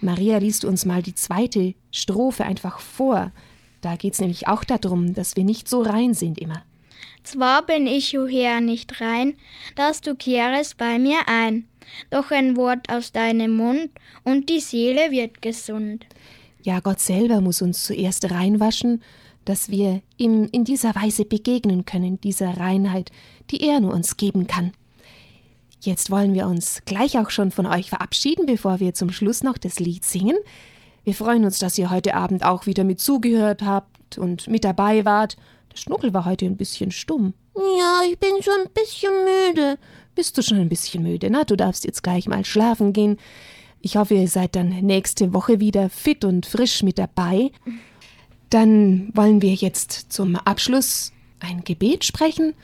Maria 0.00 0.38
liest 0.38 0.64
uns 0.64 0.84
mal 0.84 1.02
die 1.02 1.14
zweite 1.14 1.74
Strophe 1.90 2.44
einfach 2.44 2.80
vor. 2.80 3.32
Da 3.80 3.96
geht 3.96 4.14
es 4.14 4.20
nämlich 4.20 4.48
auch 4.48 4.64
darum, 4.64 5.14
dass 5.14 5.36
wir 5.36 5.44
nicht 5.44 5.68
so 5.68 5.82
rein 5.82 6.14
sind 6.14 6.38
immer. 6.38 6.62
Zwar 7.24 7.64
bin 7.64 7.86
ich, 7.86 8.18
o 8.18 8.26
Herr, 8.26 8.60
nicht 8.60 9.00
rein, 9.00 9.34
dass 9.76 10.00
du 10.00 10.14
kehrest 10.14 10.76
bei 10.76 10.98
mir 10.98 11.20
ein, 11.26 11.66
doch 12.10 12.30
ein 12.30 12.56
Wort 12.56 12.90
aus 12.90 13.12
deinem 13.12 13.56
Mund 13.56 13.90
und 14.24 14.48
die 14.48 14.60
Seele 14.60 15.10
wird 15.10 15.40
gesund. 15.42 16.06
Ja, 16.62 16.80
Gott 16.80 17.00
selber 17.00 17.40
muss 17.40 17.62
uns 17.62 17.84
zuerst 17.84 18.30
reinwaschen, 18.30 19.02
dass 19.44 19.68
wir 19.68 20.02
ihm 20.16 20.48
in 20.52 20.64
dieser 20.64 20.94
Weise 20.94 21.24
begegnen 21.24 21.84
können, 21.84 22.20
dieser 22.20 22.56
Reinheit, 22.56 23.10
die 23.50 23.60
er 23.66 23.80
nur 23.80 23.92
uns 23.92 24.16
geben 24.16 24.46
kann. 24.46 24.72
Jetzt 25.84 26.12
wollen 26.12 26.32
wir 26.32 26.46
uns 26.46 26.82
gleich 26.84 27.18
auch 27.18 27.30
schon 27.30 27.50
von 27.50 27.66
euch 27.66 27.90
verabschieden, 27.90 28.46
bevor 28.46 28.78
wir 28.78 28.94
zum 28.94 29.10
Schluss 29.10 29.42
noch 29.42 29.58
das 29.58 29.80
Lied 29.80 30.04
singen. 30.04 30.36
Wir 31.02 31.12
freuen 31.12 31.44
uns, 31.44 31.58
dass 31.58 31.76
ihr 31.76 31.90
heute 31.90 32.14
Abend 32.14 32.44
auch 32.44 32.66
wieder 32.66 32.84
mit 32.84 33.00
zugehört 33.00 33.62
habt 33.62 34.16
und 34.16 34.46
mit 34.46 34.62
dabei 34.62 35.04
wart. 35.04 35.36
Der 35.72 35.78
Schnuckel 35.78 36.14
war 36.14 36.24
heute 36.24 36.46
ein 36.46 36.56
bisschen 36.56 36.92
stumm. 36.92 37.34
Ja, 37.56 38.02
ich 38.08 38.16
bin 38.16 38.30
schon 38.42 38.60
ein 38.64 38.72
bisschen 38.72 39.10
müde. 39.24 39.76
Bist 40.14 40.38
du 40.38 40.42
schon 40.42 40.58
ein 40.58 40.68
bisschen 40.68 41.02
müde? 41.02 41.28
Na, 41.30 41.42
du 41.42 41.56
darfst 41.56 41.84
jetzt 41.84 42.04
gleich 42.04 42.28
mal 42.28 42.44
schlafen 42.44 42.92
gehen. 42.92 43.16
Ich 43.80 43.96
hoffe, 43.96 44.14
ihr 44.14 44.28
seid 44.28 44.54
dann 44.54 44.68
nächste 44.68 45.34
Woche 45.34 45.58
wieder 45.58 45.90
fit 45.90 46.24
und 46.24 46.46
frisch 46.46 46.84
mit 46.84 46.96
dabei. 46.96 47.50
Dann 48.50 49.10
wollen 49.14 49.42
wir 49.42 49.54
jetzt 49.54 50.12
zum 50.12 50.36
Abschluss 50.36 51.12
ein 51.40 51.64
Gebet 51.64 52.04
sprechen 52.04 52.54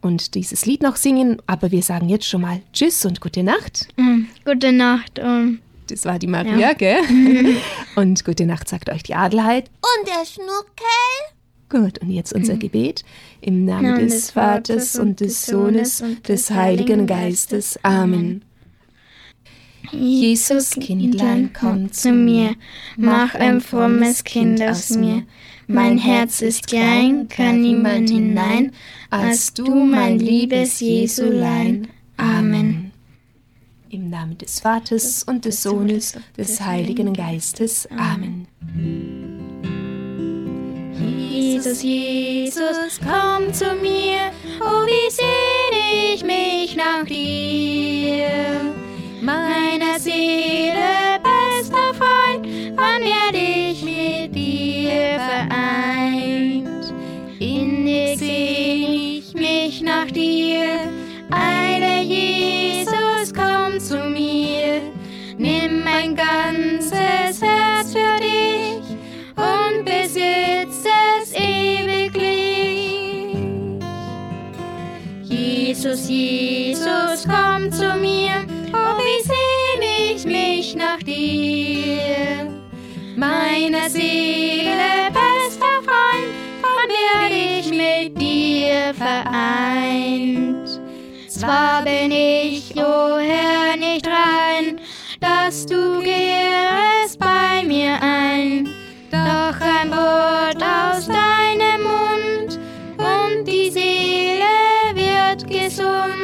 und 0.00 0.34
dieses 0.34 0.66
Lied 0.66 0.82
noch 0.82 0.96
singen, 0.96 1.40
aber 1.46 1.70
wir 1.70 1.82
sagen 1.82 2.08
jetzt 2.08 2.26
schon 2.26 2.42
mal 2.42 2.60
Tschüss 2.72 3.04
und 3.04 3.20
gute 3.20 3.42
Nacht. 3.42 3.88
Mhm. 3.96 4.28
Gute 4.44 4.72
Nacht. 4.72 5.18
Um, 5.18 5.60
das 5.88 6.04
war 6.04 6.18
die 6.18 6.26
Maria, 6.26 6.56
ja. 6.56 6.72
gell? 6.78 6.98
Und 7.96 8.24
gute 8.24 8.46
Nacht 8.46 8.68
sagt 8.68 8.90
euch 8.90 9.02
die 9.02 9.14
Adelheid. 9.14 9.70
Und 9.80 10.08
der 10.08 10.24
Schnuckel. 10.24 10.86
Gut, 11.68 11.98
und 11.98 12.10
jetzt 12.10 12.32
unser 12.32 12.54
mhm. 12.54 12.60
Gebet. 12.60 13.04
Im 13.40 13.64
Namen, 13.64 13.90
Namen 13.90 14.00
des, 14.00 14.14
des 14.14 14.30
Vaters 14.32 14.96
und 14.96 15.20
des 15.20 15.46
Sohnes 15.46 16.00
und 16.00 16.28
des 16.28 16.50
Heiligen 16.50 17.06
Geistes. 17.06 17.78
Amen. 17.82 18.44
Jesus, 19.92 20.70
Kindlein, 20.70 21.50
komm 21.52 21.92
zu 21.92 22.12
mir, 22.12 22.54
mach 22.96 23.34
ein 23.34 23.60
frommes 23.60 24.24
Kind 24.24 24.62
aus 24.62 24.90
mir. 24.90 25.24
Mein 25.66 25.98
Herz 25.98 26.42
ist 26.42 26.66
klein, 26.66 27.28
kann 27.28 27.60
niemand 27.60 28.10
hinein, 28.10 28.72
als 29.10 29.54
du, 29.54 29.84
mein 29.84 30.18
liebes 30.18 30.80
Jesulein. 30.80 31.88
Amen. 32.16 32.90
Im 33.88 34.10
Namen 34.10 34.38
des 34.38 34.60
Vaters 34.60 35.24
und 35.24 35.44
des 35.44 35.62
Sohnes, 35.62 36.14
des 36.36 36.60
Heiligen 36.60 37.12
Geistes. 37.12 37.88
Amen. 37.96 38.46
Jesus, 41.30 41.82
Jesus, 41.82 43.00
komm 43.00 43.52
zu 43.52 43.74
mir, 43.82 44.32
oh 44.60 44.86
wie 44.86 45.10
sehne 45.10 46.14
ich 46.14 46.24
mich 46.24 46.76
nach 46.76 47.04
dir. 47.04 48.79
Meiner 49.22 49.98
Seele 49.98 51.20
bester 51.22 51.92
Freund, 51.92 52.46
wann 52.74 53.02
werde 53.02 53.36
ich 53.36 53.82
mit 53.82 54.34
dir 54.34 55.20
vereint? 55.20 56.94
Innig 57.38 58.18
sehne 58.18 59.18
ich 59.18 59.34
mich 59.34 59.82
nach 59.82 60.06
dir, 60.06 60.90
eile 61.30 62.00
Jesus, 62.02 63.34
komm 63.34 63.78
zu 63.78 63.98
mir, 64.08 64.80
nimm 65.36 65.84
mein 65.84 66.16
ganzes 66.16 67.42
Herz 67.42 67.92
für 67.92 68.20
dich 68.22 68.96
und 69.36 69.84
besitz 69.84 70.86
es 71.22 71.34
ewiglich. 71.34 72.70
Jesus, 75.24 76.08
Jesus, 76.08 77.26
komm 77.28 77.70
zu 77.70 77.94
mir, 77.96 78.46
wie 79.10 79.22
sehne 79.22 80.14
ich 80.14 80.24
mich 80.24 80.74
nach 80.74 81.02
dir. 81.02 82.48
Meiner 83.16 83.88
Seele 83.88 85.10
bester 85.12 85.76
Freund, 85.86 86.30
wann 86.62 86.90
werde 87.00 87.38
ich 87.58 87.70
mit 87.70 88.20
dir 88.20 88.94
vereint? 88.94 90.68
Zwar 91.28 91.82
bin 91.82 92.10
ich, 92.12 92.74
o 92.76 92.80
oh 92.80 93.18
Herr, 93.18 93.76
nicht 93.76 94.06
rein, 94.06 94.80
dass 95.20 95.66
du 95.66 96.00
kehrest 96.02 97.18
bei 97.18 97.64
mir 97.64 97.98
ein, 98.00 98.68
doch 99.10 99.60
ein 99.60 99.90
Wort 99.90 100.62
aus 100.62 101.06
deinem 101.06 101.82
Mund 101.82 102.58
und 102.98 103.44
die 103.46 103.70
Seele 103.70 104.44
wird 104.94 105.46
gesund. 105.48 106.20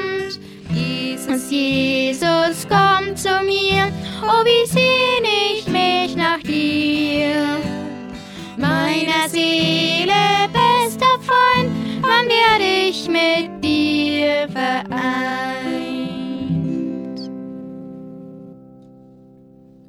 Jesus, 1.50 2.35
Komm 2.68 3.16
zu 3.16 3.28
mir, 3.44 3.92
oh 4.22 4.44
wie 4.44 4.66
sehne 4.66 5.58
ich 5.58 5.66
mich 5.68 6.16
nach 6.16 6.40
dir. 6.40 7.58
Meiner 8.56 9.28
Seele 9.28 10.48
bester 10.52 11.18
Freund, 11.22 11.70
wann 12.00 12.26
werde 12.28 12.88
ich 12.88 13.08
mit 13.08 13.62
dir 13.62 14.48
vereint? 14.52 15.45